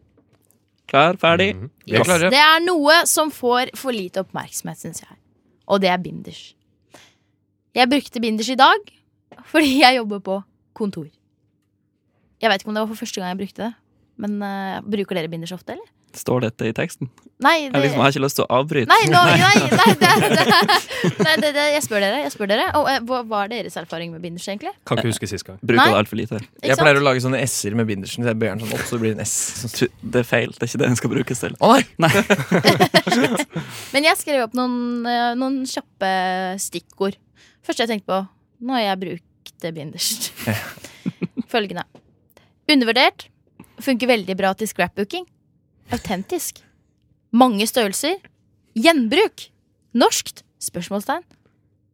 [0.85, 1.55] Klar, ferdig?
[1.57, 1.69] Mm.
[2.05, 2.29] klare.
[2.29, 5.17] Det er noe som får for lite oppmerksomhet, syns jeg.
[5.65, 6.53] Og det er binders.
[7.75, 8.91] Jeg brukte binders i dag
[9.49, 10.37] fordi jeg jobber på
[10.77, 11.09] kontor.
[12.41, 13.73] Jeg vet ikke om det var for første gang jeg brukte det.
[14.21, 15.94] Men uh, bruker dere binders ofte, eller?
[16.15, 17.09] Står dette i teksten?
[17.43, 18.87] Nei, Jeg, liksom, jeg har ikke lyst til å avbryte.
[18.87, 19.37] nei, nå, nei,
[19.75, 20.43] nei, det, det,
[21.25, 22.21] nei det, det, jeg spør dere.
[22.23, 22.67] Jeg spør dere.
[22.79, 24.71] Og, eh, hva var er deres erfaring med binders, egentlig?
[24.87, 25.57] Kan ikke huske sist gang.
[25.59, 26.39] Bruker det altfor lite.
[26.39, 26.85] Ikke Jeg sant?
[26.85, 28.23] pleier å lage sånne s-er med bindersen.
[28.23, 29.83] Så jeg bøyer den sånn opp, så blir det en s.
[29.99, 30.55] Det er feil.
[30.55, 31.59] Det er ikke det den skal brukes til.
[31.59, 31.73] Å
[32.05, 32.13] nei!
[33.93, 34.79] Men jeg skrev opp noen,
[35.11, 36.13] eh, noen kjappe
[36.63, 37.19] stikkord.
[37.65, 38.23] Første jeg tenkte på
[38.65, 40.09] når jeg brukte binders.
[41.51, 41.83] Følgende.
[42.71, 43.27] Undervurdert.
[43.83, 45.25] Funker veldig bra til scrapbooking.
[45.93, 46.61] Autentisk.
[47.35, 48.17] Mange størrelser.
[48.75, 49.49] Gjenbruk.
[49.95, 50.43] Norskt?
[50.63, 51.23] Spørsmålstegn.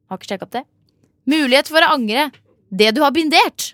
[0.09, 0.63] Har ikke sjekka opp det.
[1.29, 2.29] Mulighet for å angre
[2.71, 3.73] det du har bindert.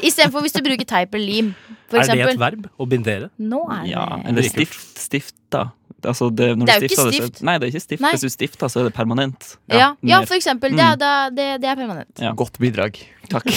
[0.00, 1.50] Istedenfor hvis du bruker teip eller lim.
[1.90, 2.68] For er det et verb?
[2.80, 3.28] Å bindere?
[3.40, 5.66] Nå er det Ja, eller stift, stifta.
[6.06, 7.10] Altså det, når Det er jo ikke stift.
[7.10, 7.42] det, så- stift.
[7.42, 8.00] Nei, det er ikke stift.
[8.04, 8.12] Nei.
[8.14, 9.56] Hvis du stifter, så er det permanent.
[9.68, 10.70] Ja, ja, ja for eksempel.
[10.76, 12.18] Det, er, da- det, det er permanent.
[12.22, 12.32] Ja.
[12.38, 12.96] Godt bidrag.
[13.28, 13.50] Takk.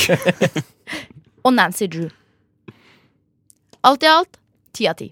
[1.45, 2.09] Og Nancy Drew.
[3.84, 4.38] Alt i alt
[4.74, 5.12] ti av ti.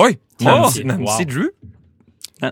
[0.00, 0.14] Oi!
[0.42, 0.96] Nancy, Wow.
[0.96, 1.50] Nancy Drew?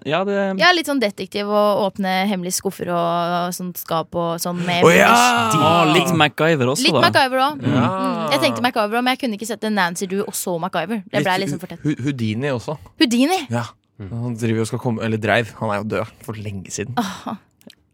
[0.06, 4.60] Ja, det er litt sånn detektiv og åpne hemmelige skuffer og sånt skap og sånn
[4.62, 5.08] med oh, ja!
[5.10, 7.02] ah, Litt MacGyver også, Litt da.
[7.08, 7.64] MacGyver òg.
[7.66, 7.88] Ja.
[8.36, 11.02] Jeg tenkte MacGyver òg, men jeg kunne ikke sette Nancy Drew og så MacGyver.
[11.10, 11.82] Det ble Litt liksom for tett.
[12.06, 12.78] Houdini også.
[13.02, 13.40] Houdini!
[13.50, 13.66] Ja.
[14.00, 15.50] Han driver og skal komme, eller dreiv.
[15.58, 16.94] Han er jo død for lenge siden.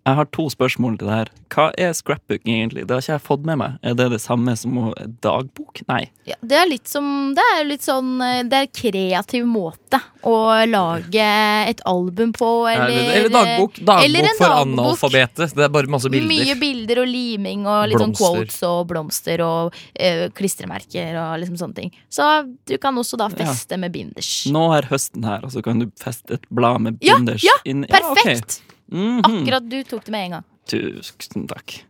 [0.07, 1.31] Jeg har to spørsmål til det her.
[1.51, 2.85] Hva er scrapbooking egentlig?
[2.87, 3.73] Det har ikke jeg fått med meg.
[3.87, 4.77] Er det det samme som
[5.25, 5.81] dagbok?
[5.91, 6.05] Nei.
[6.27, 10.01] Ja, det er litt som Det er litt sånn eh, Det er en kreativ måte
[10.27, 10.35] å
[10.67, 11.23] lage
[11.71, 13.77] et album på, eller Eller, eller dagbok.
[13.79, 15.55] Dagbok eller en for analfabetet.
[15.55, 16.31] Det er bare masse bilder.
[16.33, 21.61] Mye bilder og liming og litt sånn quotes og blomster og eh, klistremerker og liksom
[21.63, 21.93] sånne ting.
[22.11, 22.27] Så
[22.67, 23.47] du kan også da Ja.
[23.47, 24.47] feste med binders.
[24.51, 27.85] Nå er høsten her, og så kan du feste et blad med binders ja, inn
[27.91, 28.63] Perfekt!
[28.89, 28.97] Ok.
[28.99, 29.21] -hmm.
[29.25, 30.45] Akkurat du tok det med en gang.
[30.67, 31.85] Tusen takk.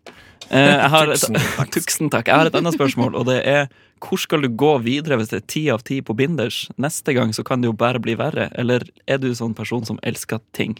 [0.50, 1.70] Eh, har Tusen takk.
[1.74, 2.26] tusen takk.
[2.28, 3.68] Jeg har et annet spørsmål, og det er
[4.00, 6.68] hvor skal du gå videre hvis det er ti av ti på binders?
[6.76, 8.50] Neste gang så kan det jo bare bli verre.
[8.54, 10.76] Eller er du sånn person som elsker ting?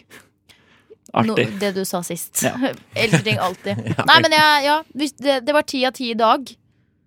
[1.13, 1.47] Artig.
[1.49, 2.43] No, det du sa sist.
[2.43, 2.53] Ja.
[2.95, 3.77] Elsker ting alltid.
[4.09, 6.51] Nei, men jeg, ja, hvis det, det var ti av ti i dag.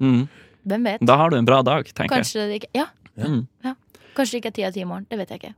[0.01, 0.27] Mm.
[0.67, 1.05] Hvem vet?
[1.07, 2.25] Da har du en bra dag, tenker jeg.
[2.25, 2.87] Kanskje det ikke Ja,
[3.21, 3.47] Mm.
[4.17, 5.07] kanskje det ikke er ti av ti i morgen.
[5.11, 5.55] Det vet jeg ikke.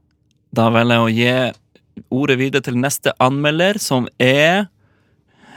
[0.52, 1.52] Da velger jeg å gi
[2.12, 4.66] ordet videre til neste anmelder, som er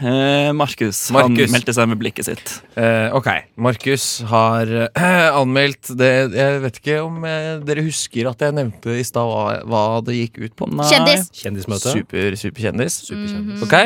[0.02, 1.06] eh, Markus.
[1.14, 1.52] Han Markus.
[1.54, 2.54] meldte seg med blikket sitt.
[2.80, 3.30] Eh, ok,
[3.64, 8.98] Markus har eh, anmeldt det Jeg vet ikke om eh, dere husker at jeg nevnte
[9.00, 10.68] i stad hva, hva det gikk ut på.
[10.76, 10.90] Nei.
[10.92, 11.30] Kjendis!
[11.42, 11.96] Kjendismøte.
[11.96, 13.00] Super, superkjendis.
[13.08, 13.64] Superkjendis.
[13.66, 13.78] Ok,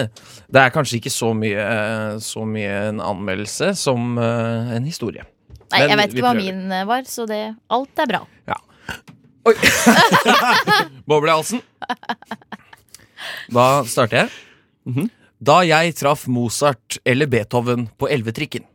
[0.54, 5.26] Det er kanskje ikke så mye, eh, så mye en anmeldelse som eh, en historie.
[5.70, 6.56] Nei, Men jeg vet vi ikke hva prøver.
[6.62, 8.24] min eh, var, så det, alt er bra.
[8.50, 9.19] Boble
[9.50, 11.62] i Boblehalsen.
[13.52, 14.30] Da starter jeg.
[14.88, 15.10] Mhm.
[15.40, 18.66] Da jeg traff Mozart eller Beethoven på elvetrikken.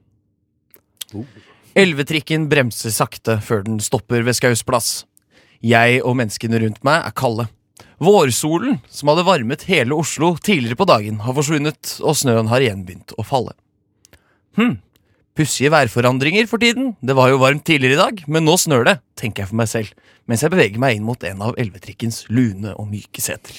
[1.78, 5.04] Elvetrikken bremser sakte før den stopper ved Skaus plass.
[5.62, 7.46] Jeg og menneskene rundt meg er kalde.
[8.02, 12.84] Vårsolen, som hadde varmet hele Oslo tidligere på dagen, har forsvunnet, og snøen har igjen
[12.88, 13.54] begynt å falle.
[14.58, 14.78] Hm,
[15.36, 16.94] pussige værforandringer for tiden.
[17.04, 19.72] Det var jo varmt tidligere i dag, men nå snør det, tenker jeg for meg
[19.72, 19.92] selv,
[20.30, 23.58] mens jeg beveger meg inn mot en av elvetrikkens lune og myke seter.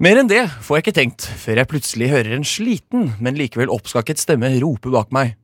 [0.00, 3.72] Mer enn det får jeg ikke tenkt, før jeg plutselig hører en sliten, men likevel
[3.74, 5.34] oppskakket stemme rope bak meg.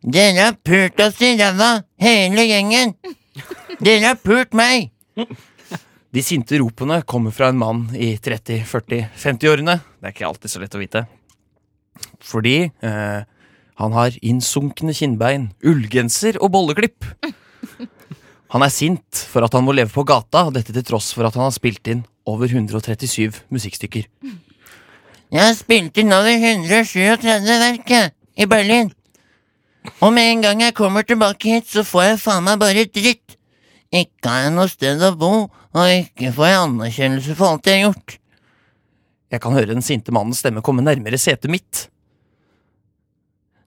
[0.00, 2.94] Dere har pult oss i ræva, hele gjengen.
[3.76, 4.88] Dere har pult meg.
[6.16, 9.76] De sinte ropene kommer fra en mann i 30-, 40-, 50-årene.
[10.00, 11.02] Det er ikke alltid så lett å vite.
[12.24, 13.20] Fordi eh,
[13.76, 17.04] han har innsunkne kinnbein, ullgenser og bolleklipp.
[18.54, 21.34] Han er sint for at han må leve på gata, dette til tross for at
[21.36, 24.06] han har spilt inn over 137 musikkstykker.
[25.34, 27.92] Jeg har spilt inn over 137 verk
[28.36, 28.92] i Berlin.
[30.00, 33.36] Og med en gang jeg kommer tilbake hit, så får jeg faen meg bare dritt.
[33.94, 37.82] Ikke har jeg noe sted å bo, og ikke får jeg anerkjennelse for alt jeg
[37.82, 38.16] har gjort.
[39.34, 41.88] Jeg kan høre den sinte mannens stemme komme nærmere setet mitt.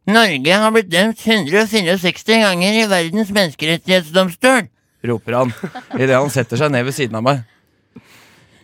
[0.07, 4.69] Norge har blitt dømt 164 ganger i Verdens menneskerettighetsdomstol.
[5.03, 5.53] roper han
[5.95, 7.43] idet han setter seg ned ved siden av meg.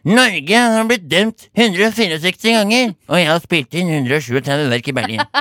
[0.06, 5.26] Norge har blitt dømt 164 ganger, og jeg har spilt inn 137 verk i Berlin.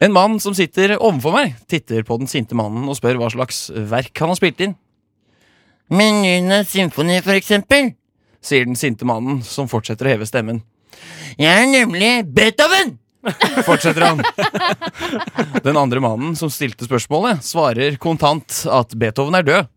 [0.00, 3.66] En mann som sitter overfor meg, titter på den sinte mannen og spør hva slags
[3.90, 4.72] verk han har spilt inn.
[5.92, 7.92] Menuenes symfoni, for eksempel.
[8.40, 10.62] Sier den sinte mannen, som fortsetter å heve stemmen.
[11.36, 12.96] Jeg er nemlig Beethoven!
[13.68, 14.22] Fortsetter han.
[15.64, 19.70] Den andre mannen som stilte spørsmålet, svarer kontant at Beethoven er død,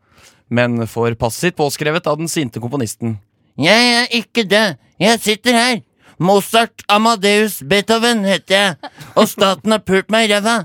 [0.54, 3.18] men får passet sitt påskrevet av den sinte komponisten.
[3.60, 4.80] Jeg er ikke død.
[5.04, 5.82] Jeg sitter her.
[6.24, 10.64] Mozart Amadeus Beethoven heter jeg, og staten har pult meg i ræva.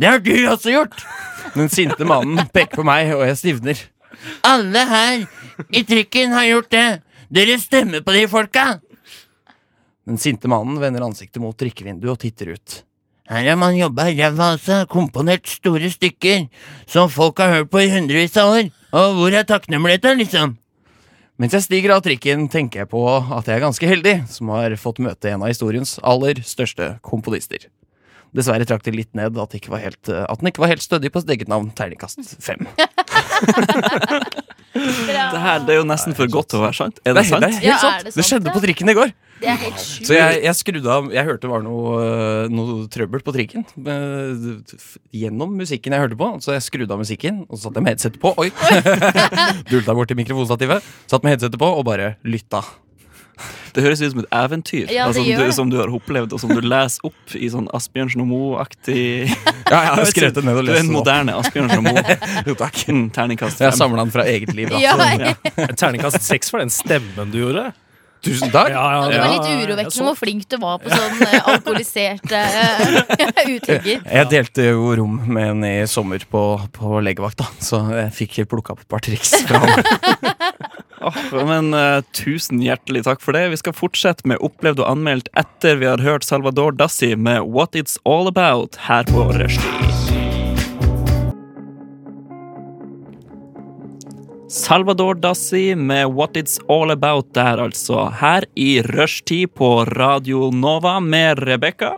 [0.00, 1.02] Det har du også gjort.
[1.56, 3.80] Den sinte mannen peker på meg, og jeg stivner.
[4.46, 5.24] Alle her
[5.76, 6.88] i trikken har gjort det.
[7.32, 8.66] Dere stemmer på de folka.
[10.10, 12.80] Den sinte mannen vender ansiktet mot drikkevinduet og titter ut.
[13.30, 16.48] Her har man jobba ræva altså, komponert store stykker
[16.90, 18.72] som folk har hørt på i hundrevis av år.
[18.90, 20.56] Og hvor er takknemligheten, liksom?
[21.38, 24.74] Mens jeg stiger av trikken, tenker jeg på at jeg er ganske heldig som har
[24.82, 27.70] fått møte en av historiens aller største komponister.
[28.34, 31.30] Dessverre trakk det litt ned at, det ikke var helt, den helt stødig på sitt
[31.36, 32.66] eget navn, terningkast fem.
[34.74, 37.00] Det her det er jo nesten for godt til å være sant.
[37.04, 37.42] Er Det sant?
[37.42, 38.14] det er helt sant.
[38.14, 39.12] det skjedde på trikken i går.
[39.40, 40.06] Det er helt sjukt.
[40.06, 43.64] Så jeg, jeg skrudde av Jeg hørte det var noe, øh, noe trøbbel på trikken.
[43.80, 44.60] øh,
[45.16, 46.28] Gjennom musikken jeg hørte på.
[46.44, 48.34] Så jeg skrudde av musikken, og så satte jeg med headsetet på.
[48.36, 48.50] Oi!
[49.72, 50.84] Dulta bort til mikrofonstativet.
[51.10, 52.62] Satt med headsetet på og bare lytta.
[53.74, 56.40] Det høres ut som et eventyr Ja, altså, som, du, som du har opplevd, og
[56.42, 60.58] som du leser opp i sånn Asbjørnsen og Moe-aktig Ja, jeg har skrevet det ned
[60.58, 62.16] og Du er en moderne Asbjørnsen og Moe.
[62.48, 62.80] Jo, takk.
[62.90, 63.78] Mm, Terningkast Jeg fem.
[63.78, 64.72] samla den fra eget liv.
[64.74, 64.82] Altså.
[64.82, 65.68] Ja, Ja.
[65.78, 67.70] Terningkast seks for den stemmen du gjorde.
[68.24, 68.70] Tusen takk.
[68.70, 74.02] Det var litt urovekkende hvor flink du var på sånn alkoholiserte alkoholisert eh, uteligger.
[74.04, 76.44] Jeg delte jo rom med en i sommer på,
[76.76, 77.48] på legevakt, da.
[77.62, 79.62] Så jeg fikk plukka opp et par triks fra.
[81.00, 81.16] Åh,
[81.48, 83.46] men uh, tusen hjertelig takk for det.
[83.54, 87.78] Vi skal fortsette med Opplevd og anmeldt etter vi har hørt Salvador Dassi med What
[87.78, 90.19] It's All About her på Rushdie.
[94.50, 98.08] Salvador Dassi med What It's All About der, altså.
[98.18, 101.92] Her i rushtid på Radio Nova med Rebekka,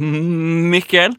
[0.00, 1.18] Mikkel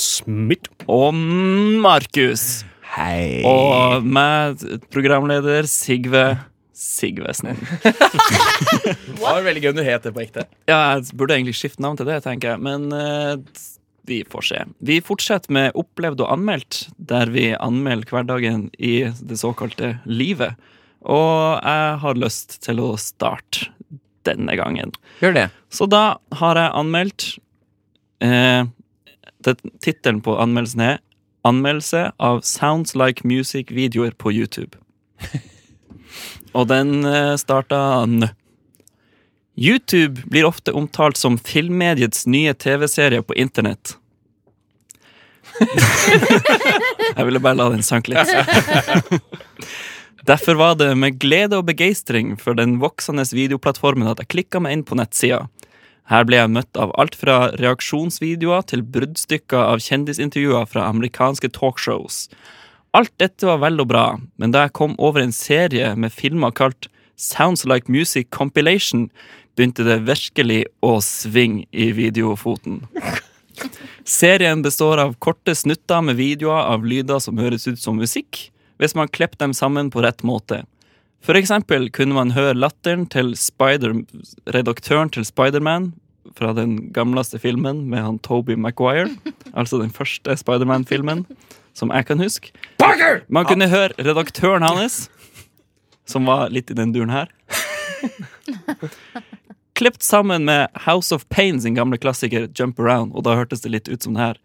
[0.00, 0.70] Smitt.
[0.88, 2.64] og Markus.
[2.96, 3.42] Hei.
[3.44, 6.38] Og med programleder Sigve
[6.72, 7.52] Sigvesen.
[7.84, 10.48] det var veldig gøy om du het det på ekte.
[10.72, 13.36] Ja, jeg burde egentlig skifte navn til det, tenker jeg, men eh,
[14.06, 14.62] vi får se.
[14.78, 20.56] Vi fortsetter med Opplevd og anmeldt, der vi anmelder hverdagen i det såkalte livet.
[21.06, 23.70] Og jeg har lyst til å starte
[24.26, 24.94] denne gangen.
[25.22, 25.46] Gjør det.
[25.70, 27.28] Så da har jeg anmeldt
[28.24, 28.66] eh,
[29.46, 30.96] Tittelen på anmeldelsen er
[31.46, 34.80] 'Anmeldelse av Sounds Like Music-videoer på YouTube'.
[36.58, 37.78] Og den eh, starta
[38.10, 38.32] nå.
[39.56, 43.96] YouTube blir ofte omtalt som filmmediets nye TV-serie på internett.
[47.16, 48.28] Jeg ville bare la den sanke litt.
[50.26, 54.74] Derfor var det med glede og begeistring for den voksende videoplattformen at jeg klikka meg
[54.74, 55.44] inn på nettsida.
[56.10, 62.26] Her ble jeg møtt av alt fra reaksjonsvideoer til bruddstykker av kjendisintervjuer fra amerikanske talkshows.
[62.96, 66.54] Alt dette var vel og bra, men da jeg kom over en serie med filmer
[66.58, 69.08] kalt Sounds Like Music Compilation,
[69.56, 72.82] begynte det virkelig å svinge i videofoten.
[74.04, 78.94] Serien består av korte snutter med videoer av lyder som høres ut som musikk, hvis
[78.94, 80.62] man klipper dem sammen på rett måte.
[81.24, 83.96] For eksempel kunne man høre latteren til Spider,
[84.54, 85.94] redaktøren til Spiderman
[86.36, 89.08] fra den gamleste filmen med han Toby Maguire,
[89.56, 91.24] altså den første Spiderman-filmen,
[91.74, 92.52] som jeg kan huske.
[92.78, 93.24] Parker!
[93.28, 95.06] Man kunne høre redaktøren hans,
[96.06, 97.32] som var litt i den duren her.
[99.76, 103.74] Klippet sammen med House of Pain sin gamle klassiker Jump Around, og da hørtes det
[103.74, 104.38] litt ut som det her.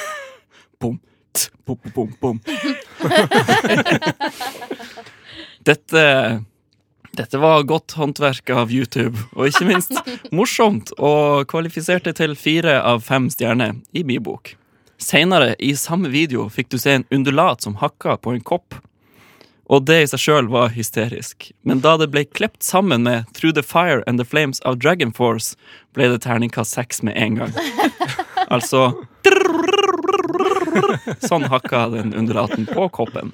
[0.80, 0.98] Bom,
[1.36, 2.40] t, bom, bom, bom.
[5.66, 6.02] Dette
[7.16, 9.92] dette var godt håndverk av YouTube, og ikke minst
[10.36, 14.52] morsomt, og kvalifiserte til fire av fem stjerner i min bok.
[15.00, 18.76] Senere i samme video fikk du se en undulat som hakka på en kopp.
[19.66, 21.50] Og det i seg sjøl var hysterisk.
[21.66, 25.12] Men da det ble klept sammen med Through the Fire and the Flames of Dragon
[25.12, 25.56] Force,
[25.96, 27.56] ble det terningkast seks med en gang.
[28.46, 28.92] Altså
[31.26, 33.32] Sånn hakka den underlaten på koppen.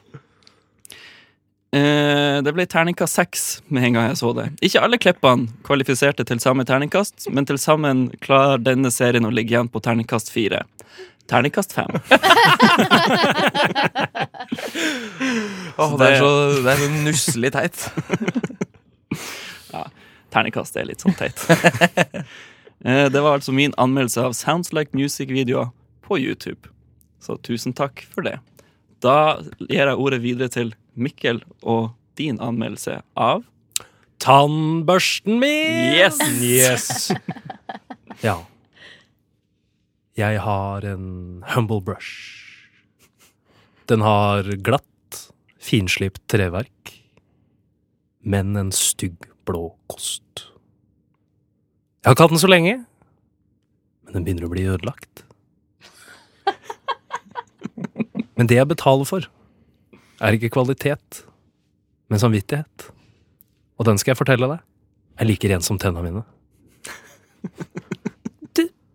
[1.73, 4.47] Eh, det ble terningkast seks med en gang jeg så det.
[4.65, 9.57] Ikke alle klippene kvalifiserte til samme terningkast, men til sammen klarer denne serien å ligge
[9.57, 10.63] igjen på terningkast fire.
[11.31, 11.91] Terningkast fem.
[15.77, 17.77] oh, det, er så, det er så nusselig teit.
[19.73, 19.87] Ja,
[20.35, 21.39] terningkast er litt sånn teit.
[22.83, 25.69] Eh, det var altså min anmeldelse av Sounds Like Music-videoer
[26.03, 26.67] på YouTube.
[27.23, 28.41] Så tusen takk for det.
[29.03, 33.45] Da gir jeg ordet videre til Mikkel og din anmeldelse av
[34.23, 35.95] Tannbørsten min!
[35.95, 36.19] Yes!
[36.43, 37.13] Yes.
[38.23, 38.37] Ja.
[40.13, 42.69] Jeg har en humble brush.
[43.89, 45.17] Den har glatt,
[45.57, 46.93] finslipt treverk,
[48.21, 50.45] men en stygg blå kost.
[52.03, 52.77] Jeg har ikke hatt den så lenge,
[54.05, 55.25] men den begynner å bli ødelagt.
[58.37, 59.25] Men det jeg betaler for,
[60.21, 61.23] er ikke kvalitet,
[62.13, 62.89] men samvittighet.
[63.81, 64.65] Og den skal jeg fortelle deg.
[65.21, 66.25] Jeg liker en som tenna mine.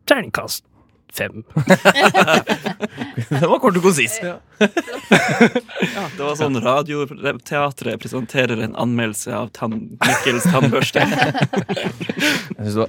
[0.07, 0.65] Terningkast
[1.13, 1.43] fem.
[3.29, 4.17] Det var kort og konsis.
[4.57, 11.03] Det var sånn Radioteatret presenterer en anmeldelse av tann Mikkels tannbørste.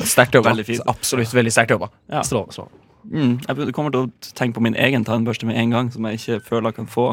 [0.05, 0.53] Sterkt jobba.
[0.53, 0.85] Veldig fint.
[0.91, 1.91] Absolutt veldig sterkt jobba.
[2.12, 2.23] Ja.
[2.27, 2.57] Strålende.
[2.57, 2.85] strålende.
[3.09, 6.21] Mm, jeg kommer til å tenke på min egen tannbørste med en gang, som jeg
[6.21, 7.07] ikke føler jeg kan få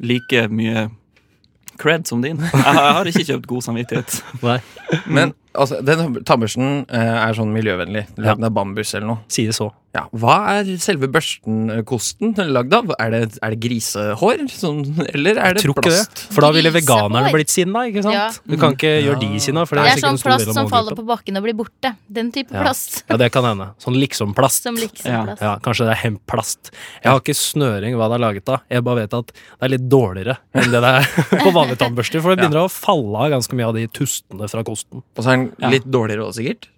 [0.00, 0.88] like mye
[1.80, 2.40] cred som din.
[2.40, 4.18] Jeg har ikke kjøpt god samvittighet.
[4.44, 4.58] Nei,
[5.06, 8.06] Men altså, den tannbørsten eh, er sånn miljøvennlig.
[8.18, 9.18] Lagd av bambus eller noe.
[9.28, 9.70] si det så.
[9.90, 12.92] Ja, Hva er selve børsten-kosten lagd av?
[13.02, 14.44] Er det, er det grisehår?
[14.52, 16.12] Sånn, eller er det plast?
[16.14, 16.26] det.
[16.34, 18.14] For da ville veganerne blitt sinna, ikke sant?
[18.14, 18.28] Ja.
[18.46, 20.94] Du kan ikke gjøre de sinna, for det Det er er sånn plast som faller
[20.94, 21.94] på bakken og blir borte.
[22.06, 22.62] Den type Ja.
[22.62, 23.02] plast.
[23.10, 23.70] Ja, det kan hende.
[23.82, 24.62] Sånn liksom-plast.
[24.62, 25.24] Som liksom Ja.
[25.24, 25.42] plast.
[25.42, 26.70] Ja, kanskje det er hemplast.
[27.02, 28.60] Jeg har ikke snøring hva det er laget av.
[28.70, 31.02] Jeg bare vet at det er litt dårligere enn det det er
[31.44, 32.22] på vanlige tannbørster.
[32.22, 35.02] For det begynner å falle av ganske mye av de tustene fra kosten.
[35.16, 35.70] Og så er Ja.
[35.72, 36.68] litt dårligere òg, sikkert?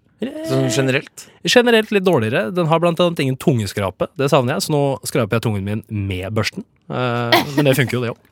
[0.47, 1.25] Sånn generelt?
[1.43, 2.53] Generelt litt dårligere.
[2.55, 4.07] Den har blant annet ingen tungeskrape.
[4.17, 6.63] Det savner jeg, så nå skraper jeg tungen min med børsten.
[6.87, 8.21] Eh, men det funker jo, det òg.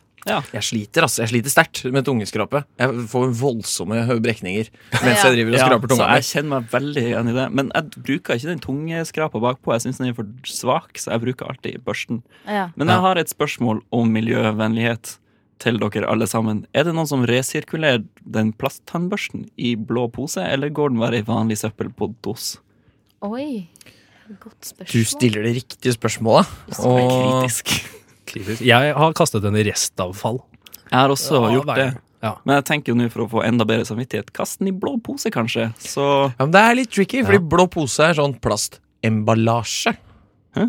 [0.52, 2.60] Jeg sliter altså, jeg sliter sterkt med tungeskrape.
[2.76, 4.66] Jeg får voldsomme brekninger
[5.00, 5.30] mens Ja.
[5.30, 7.46] jeg driver og Ja, skraper så tunga jeg kjenner meg veldig igjen i det.
[7.56, 9.72] Men jeg bruker ikke den tungeskrapa bakpå.
[9.72, 12.20] Jeg syns den er for svak, så jeg bruker alltid børsten.
[12.44, 12.66] Ja.
[12.76, 15.14] Men jeg har et spørsmål om miljøvennlighet
[15.60, 16.64] til dere alle sammen.
[16.74, 21.26] Er det noen som resirkulerer den plasttannbørsten i blå pose, eller går den bare i
[21.26, 22.54] vanlig søppel på dos?
[23.26, 23.68] Oi.
[24.40, 24.92] Godt spørsmål.
[24.94, 26.52] Du stiller det riktige spørsmålet.
[26.86, 27.72] Og Kritisk.
[28.30, 28.62] Kritisk.
[28.62, 30.38] Jeg har kastet den i restavfall.
[30.90, 31.88] Jeg har også Ja, gjort det.
[32.22, 32.34] Ja.
[32.44, 34.98] Men jeg tenker jo nå for å få enda bedre samvittighet, kast den i blå
[35.02, 35.70] pose, kanskje.
[35.80, 39.94] Så ja, men Det er litt tricky, fordi blå pose er sånn plastemballasje.
[40.56, 40.66] Hæ?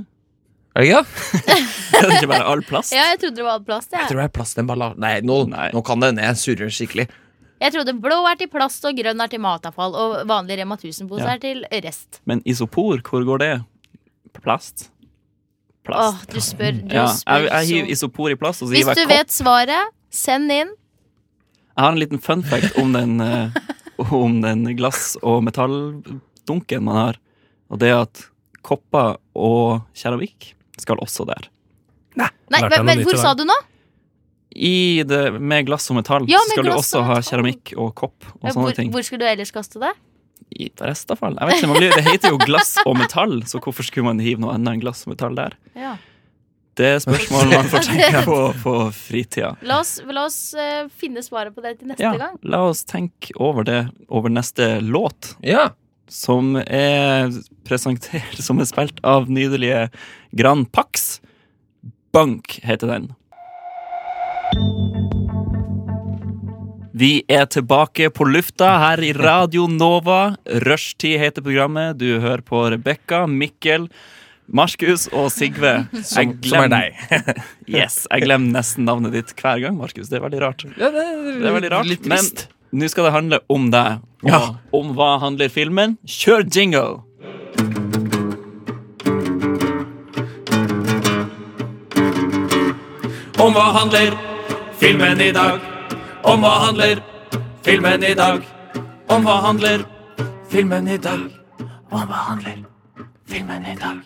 [0.71, 1.55] Er det ikke det?
[1.99, 2.93] er det ikke bare all plast.
[2.95, 3.91] Ja, jeg trodde det var all plast.
[3.91, 4.03] Ja.
[4.05, 4.99] Jeg, tror det er plastemballasje.
[5.03, 5.67] Nei, nå, Nei.
[5.75, 6.23] nå kan det ned.
[6.29, 7.07] jeg surrer skikkelig.
[7.61, 11.25] jeg trodde blå er til plast, og grønn er til matavfall, og vanlig Rema 1000-pose
[11.25, 11.33] Ja.
[11.35, 12.21] er til rest.
[12.25, 13.51] Men isopor, hvor går det?
[14.41, 14.87] Plast?
[15.91, 18.85] Åh, du spør, du ja, spør jeg, jeg hiver isopor i plast, og så Hvis
[18.85, 19.17] hiver du jeg kopp.
[19.17, 20.71] vet svaret, send inn.
[21.71, 23.49] Jeg har en liten fun fact om den, eh,
[24.21, 27.19] om den glass- og metalldunken man har.
[27.71, 28.23] Og det er at
[28.63, 31.49] kopper og keramikk skal også der.
[32.19, 33.55] Nei, Nei men, men hvor sa du nå?
[34.51, 38.25] I det, med glass og metall Ja, skal du også og ha keramikk og kopp
[38.41, 38.89] og sånne Hvor, ting.
[38.91, 39.93] hvor skulle du ellers kaste det?
[40.59, 41.37] I restavfall?
[41.39, 44.19] Jeg vet ikke, man blir, Det heter jo glass og metall, så hvorfor skulle man
[44.19, 45.55] hive noe annet enn glass og metall der?
[45.79, 45.93] Ja.
[46.75, 49.53] Det er spørsmål man får tenke på på fritida.
[49.67, 52.35] La oss, la oss uh, finne svaret på det til neste Ja, gang.
[52.43, 55.37] la oss tenke over det over neste låt.
[55.47, 55.69] Ja.
[56.11, 57.31] som er
[57.63, 59.85] presentert som er spilt av nydelige
[60.31, 61.21] Grand Pax.
[62.13, 63.13] Bank heter den.
[66.93, 70.35] Vi er tilbake på lufta her i Radio Nova.
[70.45, 71.97] Rushtid heter programmet.
[71.97, 73.87] Du hører på Rebekka, Mikkel,
[74.51, 75.85] Markus og Sigve.
[76.03, 77.01] Som, som er deg.
[77.71, 80.09] Yes, Jeg glemmer nesten navnet ditt hver gang, Markus.
[80.11, 80.65] Det er veldig rart.
[80.75, 81.05] Ja, det,
[81.39, 81.87] Det er veldig rart.
[81.87, 82.27] Litt Men
[82.81, 84.03] nå skal det handle om deg.
[84.25, 84.41] Og Ja.
[84.77, 85.95] om hva handler filmen?
[86.05, 87.01] Kjør jingle!
[93.41, 94.11] Om hva handler
[94.77, 95.63] filmen i dag?
[96.29, 96.99] Om hva handler
[97.65, 98.43] filmen i dag?
[99.09, 99.81] Om hva handler
[100.51, 101.23] filmen i dag?
[101.89, 102.59] Om hva handler
[103.31, 104.03] filmen i dag?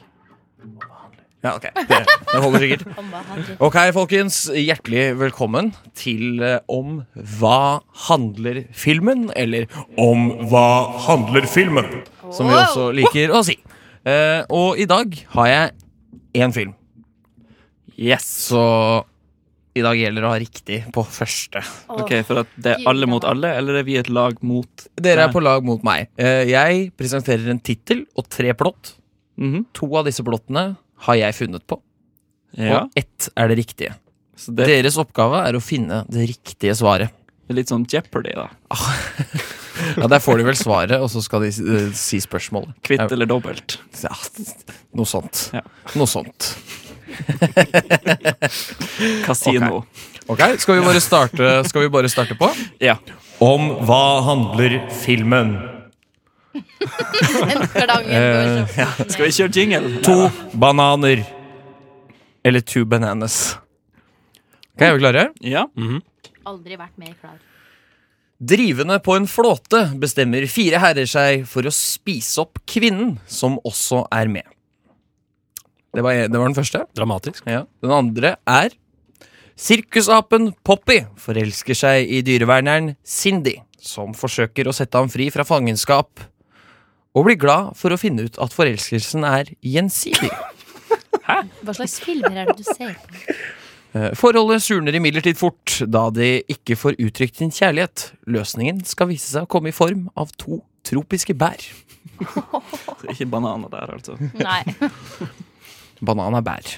[1.43, 1.67] Ja, ok.
[1.75, 1.97] Det,
[2.29, 2.85] det holder sikkert.
[3.67, 4.37] Ok, folkens.
[4.55, 7.01] Hjertelig velkommen til eh, Om
[7.41, 9.27] hva handler filmen?
[9.35, 9.67] Eller
[9.99, 10.69] Om hva
[11.09, 11.91] handler filmen?
[12.31, 13.57] Som vi også liker å si.
[14.07, 15.75] Eh, og i dag har jeg
[16.39, 16.71] én film.
[17.99, 18.31] Yes.
[18.47, 18.63] Så
[19.75, 21.61] i dag gjelder det å ha riktig på første.
[21.91, 25.25] Ok, For at det er alle mot alle, eller er vi et lag mot Dere
[25.27, 26.07] er på lag mot meg.
[26.17, 28.93] Eh, jeg presenterer en tittel og tre plott.
[29.41, 29.65] Mhm.
[29.75, 30.77] To av disse plottene
[31.09, 31.81] har jeg funnet på,
[32.55, 32.83] Ja.
[32.85, 33.95] og ett er det riktige.
[34.35, 37.11] Så det Deres oppgave er å finne det riktige svaret.
[37.49, 38.47] er litt sånn Jeopardy, da.
[39.97, 42.73] Ja, Der får de vel svaret, og så skal de eh, si spørsmålet.
[42.81, 43.77] Kvitt eller dobbelt.
[44.01, 44.15] Ja,
[44.95, 45.49] noe sånt.
[45.53, 45.61] Ja.
[45.99, 46.55] Noe sånt.
[49.25, 49.83] Kasino.
[50.27, 52.49] Ok, Skal vi bare starte, skal vi bare starte på?
[52.81, 52.97] Ja.
[53.43, 55.55] Om hva handler filmen?
[56.55, 56.61] Går
[57.27, 57.45] så
[59.11, 59.99] Skal vi kjøre jingle?
[60.07, 61.21] To bananer.
[62.45, 63.57] Eller two bananas.
[64.75, 65.27] Ok, Er vi klare?
[65.41, 65.65] Ja.
[66.45, 67.37] Aldri vært mer klar.
[68.35, 74.01] Drivende på en flåte bestemmer fire herrer seg for å spise opp kvinnen som også
[74.11, 74.43] er med.
[75.95, 76.83] Det var, det var den første.
[76.97, 77.45] Dramatisk.
[77.49, 77.63] Ja.
[77.83, 78.73] Den andre er
[79.55, 86.25] Sirkusapen Poppy forelsker seg i dyreverneren Cindy, som forsøker å sette ham fri fra fangenskap,
[87.15, 90.27] og blir glad for å finne ut at forelskelsen er gjensidig.
[91.63, 93.37] Hva slags filmer er det du ser på?
[93.95, 98.09] Eh, Forholdet surner imidlertid fort, da de ikke får uttrykt sin kjærlighet.
[98.27, 101.63] Løsningen skal vise seg å komme i form av to tropiske bær.
[102.35, 104.19] Så Ikke bananer der, altså.
[104.35, 104.61] Nei.
[106.01, 106.71] Banan er bær.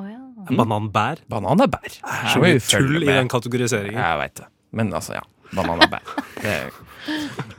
[0.00, 0.20] Å ja.
[0.50, 1.20] Bananbær.
[1.30, 1.96] Banan er bær.
[2.32, 4.00] Så mye vi Tull i den kategoriseringen.
[4.00, 4.46] Jeg veit det.
[4.76, 5.24] Men altså, ja.
[5.56, 6.14] Banan er bær.
[6.46, 6.70] Er...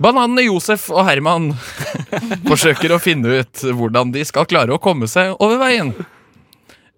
[0.01, 1.51] Bananene Josef og Herman
[2.49, 5.93] forsøker å finne ut hvordan de skal klare å komme seg over veien.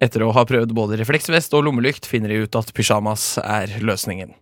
[0.03, 4.33] Etter å ha prøvd både refleksvest og lommelykt, finner de ut at pysjamas er løsningen.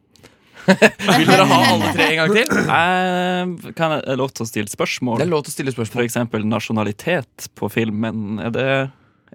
[0.68, 2.50] Vil dere ha alle tre en gang til?
[2.62, 5.22] Eh, kan jeg er lov til å stille spørsmål?
[5.22, 6.08] Det er lov til å stille For spørsmål.
[6.10, 8.42] eksempel nasjonalitet på filmen.
[8.46, 8.68] Er det,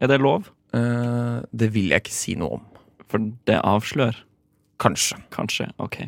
[0.01, 0.49] er det lov?
[0.77, 2.65] Eh, det vil jeg ikke si noe om.
[3.11, 4.17] For det avslør.
[4.83, 5.17] Kanskje.
[5.33, 5.71] Kanskje.
[5.81, 6.01] Ok.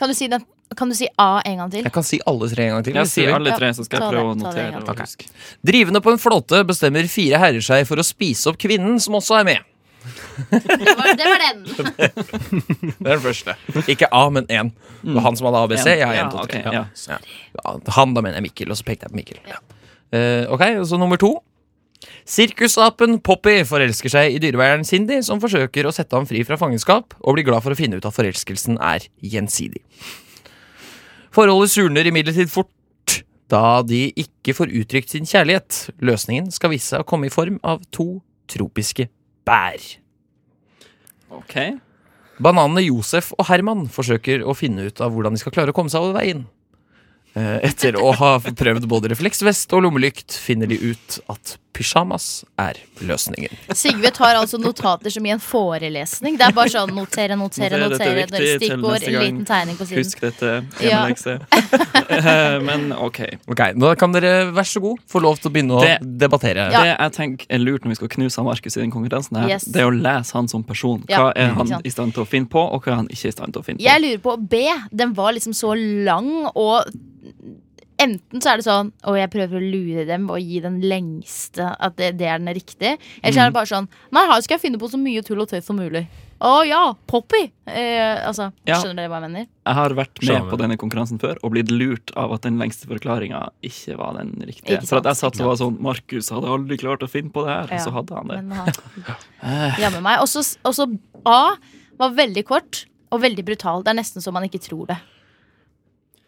[0.00, 0.42] Kan du si, den,
[0.76, 1.84] kan du si A en gang til?
[1.86, 2.96] Jeg kan si alle tre en gang til.
[2.98, 3.34] Jeg hvis si du vil.
[3.38, 4.94] alle tre, så skal ta jeg prøve å det, ta det notere gang det.
[4.96, 5.28] og huske.
[5.70, 9.38] Drivende på en flåte bestemmer fire herrer seg for å spise opp kvinnen som også
[9.40, 9.68] er med.
[10.50, 11.60] Det var, det var den.
[13.02, 13.54] Det er den første.
[13.92, 14.72] Ikke A, men én.
[15.04, 15.86] Det var han som hadde ABC.
[15.92, 16.64] Jeg har Ja, én, to, tre.
[16.66, 16.82] ok, ja.
[17.06, 17.18] Ja.
[17.54, 19.38] Ja, Han, da mener jeg Mikkel, og så pekte jeg på Mikkel.
[20.12, 21.36] Eh, ok, og så nummer to.
[22.28, 27.16] Sirkusapen Poppy forelsker seg i dyreveieren Cindy, som forsøker å sette ham fri fra fangenskap,
[27.20, 29.82] og blir glad for å finne ut at forelskelsen er gjensidig.
[31.32, 32.68] Forholdet surner imidlertid fort,
[33.52, 35.86] da de ikke får uttrykt sin kjærlighet.
[36.04, 39.08] Løsningen skal vise seg å komme i form av to tropiske
[39.48, 39.80] bær.
[41.32, 41.56] Ok.
[42.42, 45.92] Bananene Josef og Herman forsøker å finne ut av hvordan de skal klare å komme
[45.92, 46.46] seg over veien.
[47.36, 52.76] Eh, Etter å ha prøvd både refleksvest og lommelykt, finner de ut at pysjamas er
[53.00, 53.52] løsningen.
[53.74, 56.36] Sigve tar altså notater som i en forelesning.
[56.38, 58.56] Det er bare sånn notere, notere, Notere notere.
[58.58, 60.02] Stikkord, neste liten tegning på siden.
[60.04, 60.52] Husk dette.
[60.84, 61.02] Ja.
[61.06, 61.38] Hjemmelekse.
[62.12, 63.18] Eh, Men ok.
[63.48, 66.66] Ok, Nå kan dere, vær så god, få lov til å begynne å Det- debattere.
[66.70, 66.82] Ja.
[66.82, 69.64] Det jeg tenker er lurt når vi skal knuse Markus i den konkurransen, her Yes.
[69.64, 71.02] Det er å lese han som person.
[71.08, 73.32] Hva er han i stand til å finne på, og hva er han ikke i
[73.32, 73.86] stand til å finne på.
[73.88, 74.62] Jeg lurer på B.
[74.92, 75.72] Den var liksom så
[76.04, 76.84] lang, og
[78.02, 81.70] enten så er det sånn Og jeg prøver å lure dem og gi den lengste
[81.78, 82.98] at det, det er den riktige.
[83.22, 85.40] Eller så er det bare sånn Nei, her skal jeg finne på så mye tull
[85.44, 86.04] og tøys som mulig.
[86.42, 87.44] Å ja, Poppy!
[87.70, 88.80] Eh, altså, Ja.
[88.82, 89.44] Skjønner dere hva jeg mener?
[89.46, 90.50] Jeg har vært med Skjønner.
[90.50, 94.32] på denne konkurransen før og blitt lurt av at den lengste forklaringa ikke var den
[94.42, 94.80] riktige.
[94.80, 97.30] Ikke For at jeg sant, satt og var sånn Markus hadde aldri klart å finne
[97.30, 98.40] på det her, og Ja, så hadde han det.
[98.42, 100.18] Men han Jammen meg.
[100.24, 100.26] Og
[100.74, 100.88] så
[101.22, 101.54] A
[102.02, 103.84] var veldig kort og veldig brutal.
[103.86, 104.98] Det er nesten så man ikke tror det.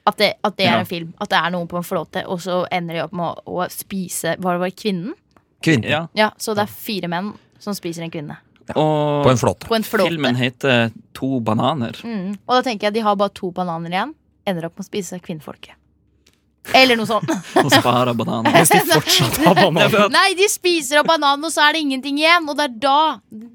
[0.07, 1.13] At det, at det er en film.
[1.21, 3.69] At det er noen på en flåte, og så ender de opp med å, å
[3.73, 5.15] spise Var det bare kvinnen?
[5.65, 6.03] Kvinnen, Ja.
[6.13, 8.37] Ja, Så det er fire menn som spiser en kvinne.
[8.75, 9.67] Og På en flåte.
[9.69, 10.09] På en flåte.
[10.11, 11.97] filmen heter To bananer.
[12.05, 12.37] Mm.
[12.47, 14.15] Og da tenker jeg de har bare to bananer igjen.
[14.47, 15.77] Ender opp med å spise kvinnfolket.
[16.73, 17.29] Eller noe sånt.
[17.61, 18.55] Og sparer bananer.
[18.57, 19.95] Hvis de fortsatt har banan.
[20.15, 22.49] Nei, de spiser opp bananen, og så er det ingenting igjen.
[22.49, 22.99] Og det er da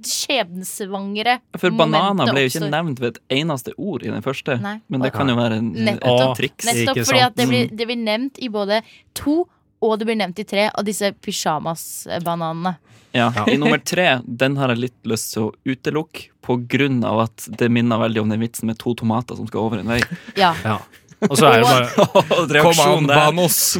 [0.05, 2.73] skjebnesvangre For bananer ble jo ikke oppstår.
[2.75, 4.59] nevnt ved et eneste ord i den første.
[4.61, 4.75] Nei.
[4.87, 6.03] Men det kan jo være en, et
[6.37, 6.67] triks.
[6.69, 8.83] Nettopp fordi at det blir, det blir nevnt i både
[9.17, 9.41] to
[9.79, 12.75] og det blir nevnt i tre av disse pysjamasbananene.
[13.15, 13.31] Ja.
[13.47, 17.45] I nummer tre, den har jeg litt lyst til å utelukke, på grunn av at
[17.59, 19.99] det minner veldig om den vitsen med to tomater som skal over en vei.
[20.37, 20.51] Ja.
[20.65, 20.79] Ja.
[21.27, 23.59] Og så er det bare Kom an, Banos!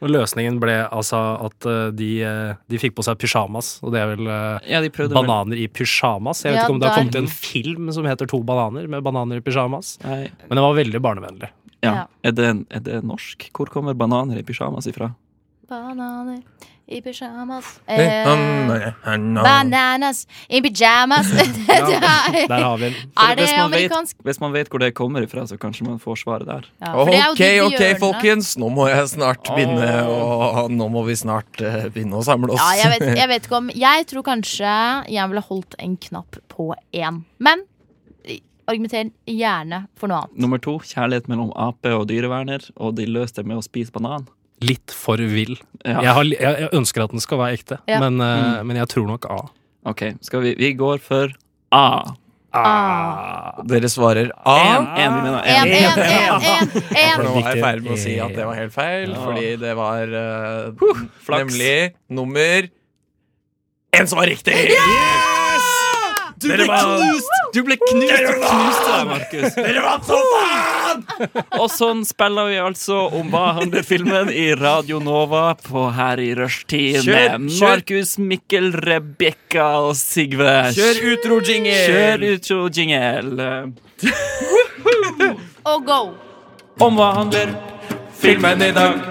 [0.00, 4.00] Og løsningen ble altså at eh, de, eh, de fikk på seg pysjamas, og det
[4.00, 4.80] er vel eh, Ja,
[5.12, 6.40] bananer i pysjamas.
[6.46, 9.04] Jeg vet Ja, ikke om det har kommet en film som heter To bananer, med
[9.04, 9.98] bananer i pysjamas.
[10.06, 11.50] Nei, Men det var veldig barnevennlig.
[11.84, 11.92] ja.
[11.92, 12.06] Ja.
[12.24, 13.50] Er, det, er det norsk?
[13.56, 15.12] Hvor kommer bananer i pysjamas ifra?
[15.70, 16.42] Bananer
[16.90, 17.66] i pysjamas.
[17.86, 21.26] Eh, Eh, bananas i pyjamas.
[22.50, 22.94] Der har vi den.
[23.16, 25.98] er det Hvis man vet- Hvis man vet hvor det kommer ifra, så kanskje man
[26.02, 26.66] får svaret der.
[26.82, 27.26] Ja, for det er
[27.60, 28.56] jo Ok, ok, folkens.
[28.58, 32.60] Nå må jeg snart begynne å Nå må vi snart uh, begynne å samle oss.
[32.60, 34.74] Ja, jeg vet, jeg vet ikke om Jeg tror kanskje
[35.14, 37.22] jeg ville holdt en knapp på én.
[37.38, 37.62] Men
[38.70, 40.36] argumenter gjerne for noe annet.
[40.38, 44.26] Nummer to, kjærlighet mellom ape og dyreverner, og de løste det med å spise banan.
[44.60, 45.54] Litt for vill.
[45.84, 46.00] Ja.
[46.04, 48.00] Jeg, har, jeg, jeg ønsker at den skal være ekte, Ja.
[48.02, 48.66] men, eh, Mm.
[48.66, 49.38] men jeg tror nok A.
[49.88, 51.32] Ok, skal vi, vi går for
[51.72, 52.12] A.
[52.52, 53.62] Ah.
[53.64, 54.56] Dere svarer A.
[54.98, 55.72] Enig med mener En, en.
[55.72, 58.58] en, en, en, For nå var jeg i ferd med å si at det var
[58.58, 59.20] helt feil, Ja.
[59.24, 60.72] fordi det var uh,
[61.22, 61.38] flaks.
[61.54, 62.68] nemlig nummer
[63.94, 64.54] En som var riktig!
[66.40, 67.39] Du ble knust!
[67.54, 69.56] Du ble knust og knuste deg, Markus.
[69.56, 71.04] Dere vant som faen!
[71.58, 76.30] Og sånn spiller vi altså om hva handler filmen i Radio Nova på her i
[76.38, 77.48] rushtid med.
[77.58, 80.54] Markus, Mikkel, Rebekka og Sigve.
[80.76, 81.78] Kjør utro-jingle!
[81.90, 83.50] Kjør utro jingle.
[85.70, 86.00] Og go!
[86.80, 87.56] Om hva handler
[88.20, 89.02] filmen i dag?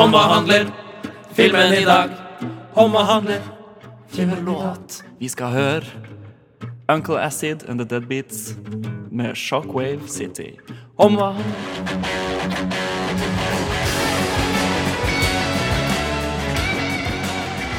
[0.00, 0.66] Om hva handler
[1.36, 2.16] filmen i dag?
[2.74, 3.44] Om hva handler
[4.14, 5.00] Kjør låt.
[5.18, 6.13] Vi skal høre
[6.86, 8.54] Uncle Acid and The Deadbeats
[9.10, 10.50] med Shockwave City.
[10.96, 11.30] Om hva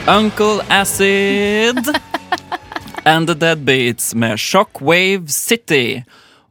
[0.07, 1.77] Uncle Acid
[3.05, 6.01] and The Deadbeats med Shockwave City.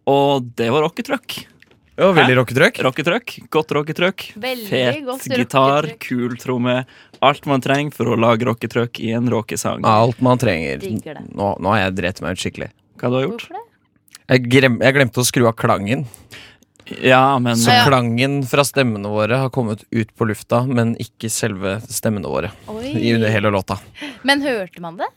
[0.07, 1.49] Og det var rocketrøkk.
[1.95, 2.79] Ja, veldig rocketrøkk.
[2.83, 4.25] Rocketrøkk, godt rocketrøkk.
[4.67, 6.81] Fet godt gitar, kul tromme.
[7.23, 9.87] Alt man trenger for å lage rocketrøkk i en rockesang.
[9.87, 10.83] Alt man trenger.
[11.31, 12.73] Nå, nå har jeg drept meg ut skikkelig.
[12.99, 13.47] Hva du har gjort?
[14.25, 16.07] Jeg, glem, jeg glemte å skru av klangen.
[17.01, 21.79] Ja, men Så klangen fra stemmene våre har kommet ut på lufta, men ikke selve
[21.89, 22.51] stemmene våre.
[22.83, 23.79] I under hele låta.
[24.27, 25.09] Men hørte man det?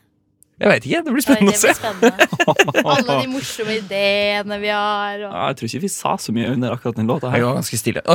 [0.58, 1.74] Jeg vet ikke, det blir spennende å se.
[1.78, 2.28] spennende.
[2.92, 5.20] Alle de morsomme ideene vi har.
[5.22, 5.28] Og...
[5.30, 7.78] ja, jeg tror ikke vi sa så mye under akkurat den låta Jeg var ganske
[7.78, 8.02] stille.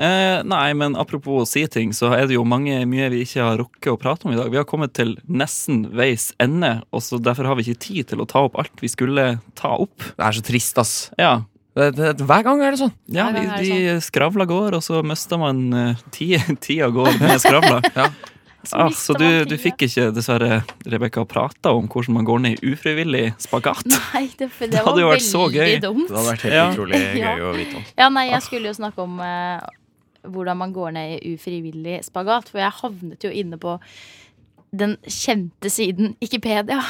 [0.00, 3.42] Eh, nei, men apropos å si ting, så er det jo mange, mye vi ikke
[3.44, 4.48] har rukket å prate om i dag.
[4.48, 8.22] Vi har kommet til nesten veis ende, og så derfor har vi ikke tid til
[8.24, 9.26] å ta opp alt vi skulle
[9.60, 9.92] ta opp.
[10.14, 10.94] Det er så trist, ass.
[11.20, 11.42] Ja,
[11.76, 12.96] Det, det, hver gang er det sånn.
[13.12, 17.82] ja det de skravla går, og så mister man uh, tida, går med skravla.
[18.62, 22.58] Så Ah, så du, du fikk ikke dessverre Rebekka prata om hvordan man går ned
[22.60, 23.86] i ufrivillig spagat.
[24.14, 25.74] Nei, det, det, Det var hadde jo vært så gøy.
[25.80, 26.08] dumt.
[26.10, 26.66] Det hadde vært helt Ja.
[26.74, 27.34] utrolig Ja.
[27.38, 27.84] gøy å vite om.
[27.98, 29.60] Ja, nei, jeg skulle jo snakke om eh,
[30.28, 32.50] hvordan man går ned i ufrivillig spagat.
[32.52, 33.78] For jeg havnet jo inne på
[34.72, 36.80] den kjente siden Wikipedia.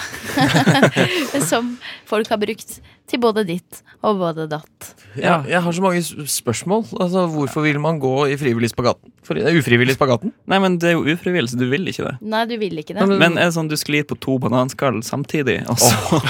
[1.51, 1.77] som
[2.09, 4.91] folk har brukt til både ditt og både datt.
[5.19, 6.85] Ja, jeg har så mange spørsmål.
[7.03, 9.11] Altså, Hvorfor vil man gå i frivillig spagaten?
[9.27, 10.31] For, ufrivillig spagaten?
[10.51, 12.15] Nei, men det er jo ufrivillig, så du vil ikke det.
[12.23, 13.09] Nei, du vil ikke det.
[13.09, 15.59] men- Men er det sånn du sklir på to bananskall samtidig?
[15.69, 16.21] Og så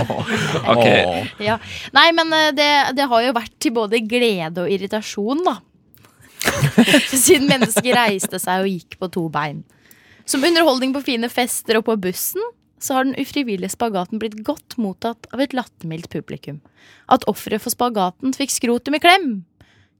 [0.74, 0.86] Ok.
[1.44, 1.58] Ja.
[1.96, 5.58] Nei, men eh, det, det har jo vært til både glede og irritasjon, da.
[7.12, 9.62] Siden mennesker reiste seg og gikk på to bein.
[10.30, 12.42] Som underholdning på fine fester og på bussen,
[12.78, 16.60] så har den ufrivillige spagaten blitt godt mottatt av et lattermildt publikum.
[17.10, 19.26] At offeret for spagaten fikk skrotum i klem,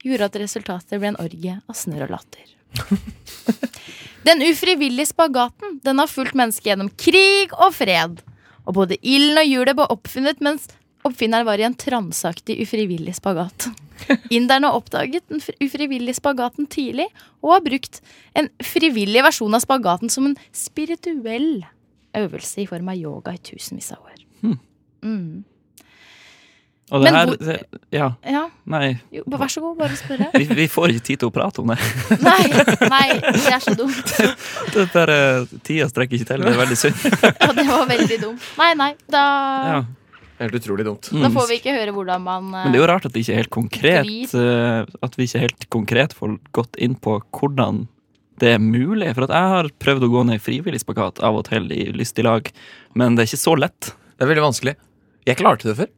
[0.07, 2.55] gjorde at resultatet ble en orgie av snørr og latter.
[4.29, 8.23] Den ufrivillige spagaten den har fulgt mennesket gjennom krig og fred.
[8.69, 10.71] Og både ilden og hjulet ble oppfunnet mens
[11.09, 13.69] oppfinneren var i en transaktig ufrivillig spagat.
[14.33, 17.07] Inderne oppdaget den ufrivillige spagaten tidlig
[17.43, 18.01] og har brukt
[18.37, 21.63] en frivillig versjon av spagaten som en spirituell
[22.17, 24.25] øvelse i form av yoga i tusenvis av år.
[25.01, 25.45] Mm.
[26.91, 27.57] Og det Men her det,
[27.95, 28.99] Ja, Ja, nei.
[29.15, 30.27] jo, vær så god, bare spørre.
[30.35, 31.79] Vi, vi får ikke tid til å prate om det.
[32.27, 32.43] Nei,
[32.91, 34.11] nei, det er så dumt.
[34.75, 35.19] det er bare,
[35.63, 36.43] tida strekker ikke til.
[36.43, 37.07] Det er veldig synd.
[37.45, 38.51] Ja, det var veldig dumt.
[38.59, 39.25] Nei, nei, da,
[39.71, 39.81] Ja.
[40.41, 41.09] Helt utrolig dumt.
[41.13, 41.33] da Mm.
[41.37, 43.33] får vi ikke høre hvordan man eh, Men det er jo rart at det ikke
[43.35, 47.89] er helt konkret eh, At vi ikke helt konkret får gått inn på hvordan
[48.41, 49.13] det er mulig.
[49.15, 51.91] For at jeg har prøvd å gå ned i frivillig spagat av og til i
[51.93, 52.47] lystig lag,
[52.97, 53.91] men det er ikke så lett.
[54.17, 54.75] Det er veldig vanskelig.
[55.29, 55.91] Jeg klarte det før.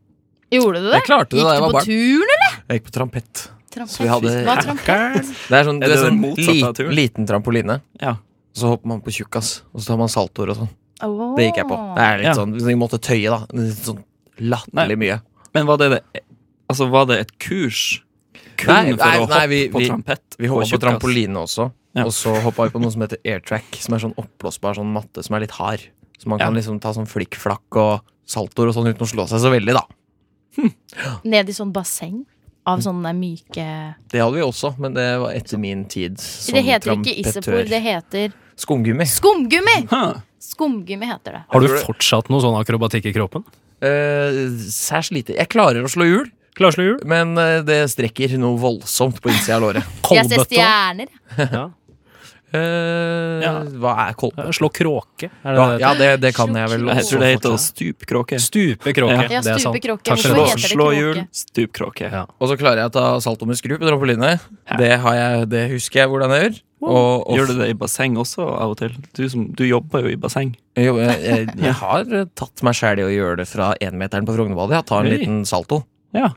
[0.50, 0.96] Gjorde du det?
[0.98, 1.86] Jeg klarte det Gikk da jeg du var på barn.
[1.86, 2.56] turn, eller?
[2.66, 3.44] Jeg gikk på trampett.
[3.72, 3.94] Trampett.
[3.94, 5.30] Så vi hadde- Hva er trampett?
[5.48, 6.94] Det er sånn Er det er sånn motsatt av li, turn?
[6.98, 7.80] liten trampoline.
[8.02, 8.16] Ja.
[8.52, 10.72] Så hopper man på tjukkas, og så tar man saltoer og sånn.
[11.38, 11.78] Det gikk jeg på.
[11.94, 12.34] Det er litt Ja.
[12.34, 13.46] sånn, Vi måtte tøye, da.
[13.54, 14.02] Litt sånn
[14.42, 15.20] latterlig mye.
[15.54, 16.22] Men var det, det
[16.70, 18.00] Altså, var det et kurs
[18.56, 20.36] kun Nei, for nei, å nei, hoppe vi- på vi- trampett?
[20.38, 21.70] Vi hoppa på trampoline også.
[21.94, 22.04] Ja.
[22.06, 25.22] Og så hoppa vi på noe som heter airtrack, som er sånn oppblåsbar sånn matte
[25.22, 25.80] som er litt hard.
[26.18, 26.46] Så man Ja.
[26.46, 29.74] kan liksom ta sånn flikkflakk og saltoer og sånn uten å slå seg så veldig,
[29.74, 29.84] da.
[31.24, 32.24] Ned i sånn basseng
[32.66, 36.64] av sånne myke Det hadde vi også, men det var etter min tid som Det
[36.64, 39.04] heter ikke isopor, det heter Skumgummi.
[39.04, 39.88] skumgummi!
[40.40, 41.44] Skumgummi heter det.
[41.50, 43.44] Har du fortsatt noe sånn akrobatikk i kroppen?
[43.82, 45.34] Eh, særs lite.
[45.36, 46.98] Jeg klarer å slå hjul, Klarslå hjul?
[47.08, 49.94] men eh, det strekker noe voldsomt på innsida av låret.
[50.12, 51.08] Jeg ser stjerner.
[51.38, 51.70] Ja.
[52.52, 53.52] Eh, Ja.
[53.80, 54.52] Hva er kolbøtte?
[54.54, 55.30] Slå kråke?
[55.42, 55.80] Er det Ja, det?
[55.80, 58.36] ja det, det kan jeg vel Jeg tror det heter stupkråke.
[58.36, 58.46] fortsatt.
[58.52, 59.14] stupe kråke.
[59.16, 59.22] Ja.
[59.22, 59.62] Ja, det er sant.
[59.64, 60.04] stupe kråke.
[60.04, 62.10] Takk Hvorfor skal du Slå, heter slå hjul, stup kråke.
[62.12, 62.22] Ja.
[62.38, 64.34] Og så klarer jeg å ta salto med skru på trampoline.
[64.68, 64.76] Ja.
[64.78, 66.60] Det, jeg, det husker jeg hvordan jeg gjør.
[66.82, 68.94] Og, og Gjør du det i basseng også av og til?
[69.14, 70.56] Du, som, du jobber jo i basseng.
[70.74, 74.34] Jo, jeg, jeg, jeg har tatt meg sjæl i å gjøre det fra énmeteren på
[74.34, 74.80] Frognerbadet.
[74.80, 75.18] Jeg tar en Oi.
[75.20, 75.84] liten salto.
[76.16, 76.32] Ja.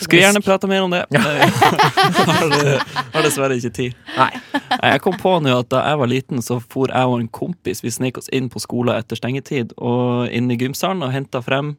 [0.00, 1.04] Skulle gjerne prate mer om det.
[1.14, 1.20] Ja.
[1.22, 2.82] har,
[3.12, 4.00] har dessverre ikke tid.
[4.16, 4.30] Nei,
[4.72, 7.84] Jeg kom på nå at da jeg var liten, så for jeg og en kompis
[7.84, 11.76] Vi snek oss inn på skolen etter stengetid og inn i gymsalen og henta frem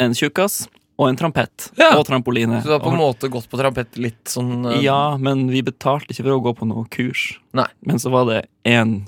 [0.00, 0.66] en tjukkas
[0.96, 1.90] og en trampett Ja.
[1.98, 2.62] og trampoline.
[2.62, 4.78] Så du har på en måte gått på trampett litt sånn uh...
[4.82, 7.34] Ja, men vi betalte ikke for å gå på noe kurs.
[7.56, 7.68] Nei.
[7.84, 9.02] Men så var det en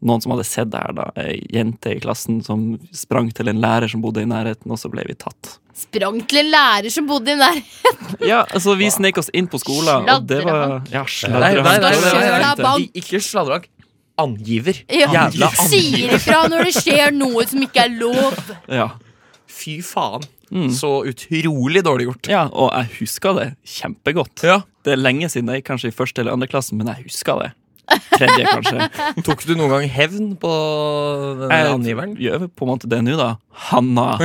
[0.00, 1.08] noen som hadde sett det her, da.
[1.18, 4.90] Ei jente i klassen som sprang til en lærer som bodde i nærheten, og så
[4.92, 5.56] ble vi tatt.
[5.78, 8.12] Sprang til en lærer som bodde i nærheten?
[8.26, 11.02] Ja, altså Vi snek oss inn på skolen, og det var Ja.
[11.06, 12.94] Sladrehank.
[12.94, 13.68] Ikke sladrehank.
[14.18, 14.80] Angiver.
[14.90, 15.06] Ja.
[15.14, 16.14] Jævla Sier angiver.
[16.16, 18.38] ifra når det skjer noe som ikke er lov.
[18.66, 18.88] Ja.
[19.46, 20.26] Fy faen.
[20.50, 20.70] Mm.
[20.72, 22.28] Så utrolig dårlig gjort.
[22.32, 24.44] ja, og jeg husker det kjempegodt.
[24.48, 24.62] Ja.
[24.84, 27.42] Det er lenge siden jeg gikk kanskje i første eller andre klassen, men jeg husker
[27.42, 27.50] det.
[27.88, 28.86] Tredje, kanskje.
[29.24, 30.50] Tok du noen gang hevn på
[31.40, 32.10] denne Jeg angiveren?
[32.20, 33.30] gjør på en måte det nå, da.
[33.70, 34.10] Hanna.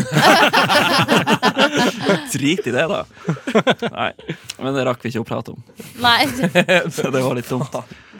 [2.33, 3.03] Drit i det, da.
[3.93, 4.11] Nei,
[4.59, 5.61] men det rakk vi ikke å prate om.
[6.03, 6.49] Nei, det
[6.95, 7.73] Så det var litt dumt.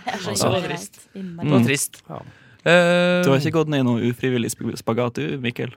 [0.06, 0.36] er så Ja.
[0.54, 0.78] innmari.
[1.16, 1.47] Innmari.
[1.47, 2.01] Det var trist.
[2.10, 2.20] Ja.
[2.64, 5.72] Eh, Du har ikke gått ned i noe ufrivillig spagat, du, Mikkel?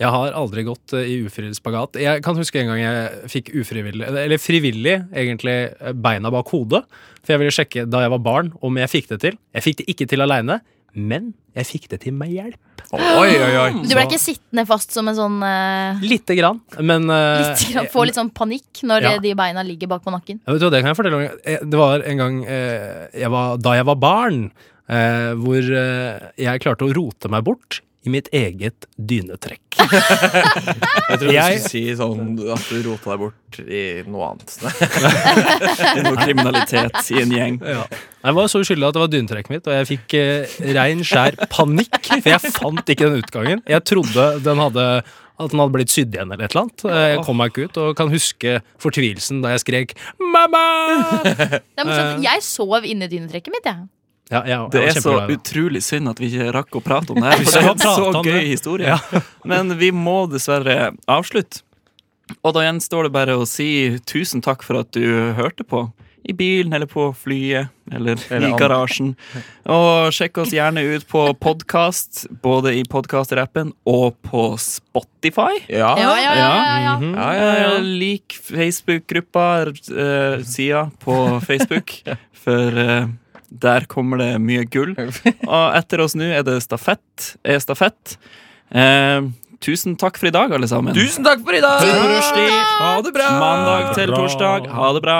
[0.00, 1.98] Jeg har aldri gått eh, i ufrivillig spagat.
[2.02, 6.82] Jeg kan huske en gang jeg fikk ufrivillig, eller frivillig, egentlig, eh, beina bak hodet.
[7.22, 9.38] For jeg ville sjekke da jeg var barn om jeg fikk det til.
[9.54, 10.58] Jeg fikk det ikke til aleine,
[10.94, 12.82] men jeg fikk det til med hjelp.
[12.94, 13.70] Oi, oi, oi.
[13.88, 17.88] Du ble ikke sittende fast som en sånn uh, Lite grann, men uh, litt, grann-
[17.90, 19.14] Få litt sånn panikk når Ja.
[19.22, 20.42] de beina ligger bak på nakken.
[20.44, 21.70] Ja, vet du Det kan jeg fortelle om.
[21.70, 24.44] Det var en gang jeg var, da jeg var barn,
[24.90, 29.62] uh, hvor jeg klarte å rote meg bort i mitt eget dynetrekk.
[29.84, 34.54] Jeg tror du skulle si sånn at du rota deg bort i noe annet.
[35.98, 37.58] I noe kriminalitet i en gjeng.
[37.64, 37.84] Ja.
[38.24, 41.36] Jeg var så uskyldig at det var dynetrekket mitt, og jeg fikk eh, rein skjær
[41.52, 43.64] panikk, for jeg fant ikke den utgangen.
[43.68, 44.86] Jeg trodde den hadde
[45.34, 46.84] at den hadde blitt sydd igjen eller et eller annet.
[46.86, 51.24] Eh, Jeg kom meg ikke ut, og kan huske fortvilelsen da jeg skrek 'mamma'!
[51.24, 52.22] Det er morsomt.
[52.22, 53.88] Jeg sov inni dynetrekket mitt, jeg.
[54.32, 57.28] Ja, jeg Det er så utrolig synd at vi ikke rakk å prate om det
[57.28, 57.44] her.
[57.44, 58.96] For det er en så gøy historie.
[58.96, 59.22] Ja.
[59.50, 61.64] Men vi må dessverre avslutte.
[62.40, 65.04] Og da gjenstår det bare å si tusen takk for at du
[65.36, 65.90] hørte på.
[66.24, 69.10] I bilen eller på flyet eller, Eller i garasjen.
[69.68, 75.58] Og sjekk oss gjerne ut på podkast, både i podkast-rappen og på Spotify.
[75.68, 75.90] Ja.
[76.00, 76.46] Ja, ja, ja.
[76.48, 76.94] ja, ja.
[77.02, 77.12] Mhm.
[77.12, 77.68] Ja, ja, ja.
[77.74, 81.92] Eh, Lik Facebook-gruppa, uh, sida på Facebook,
[82.46, 83.12] for eh,
[83.62, 84.94] der kommer det mye gull.
[85.54, 87.34] Og etter oss nå er det stafett.
[87.46, 88.16] Er stafett.
[88.74, 89.30] Eh,
[89.64, 90.96] tusen takk for i dag, alle sammen.
[90.96, 91.86] Tusen takk for i dag!
[91.86, 93.30] Ha det bra!
[93.40, 94.70] Mandag til torsdag.
[94.74, 95.18] Ha det bra.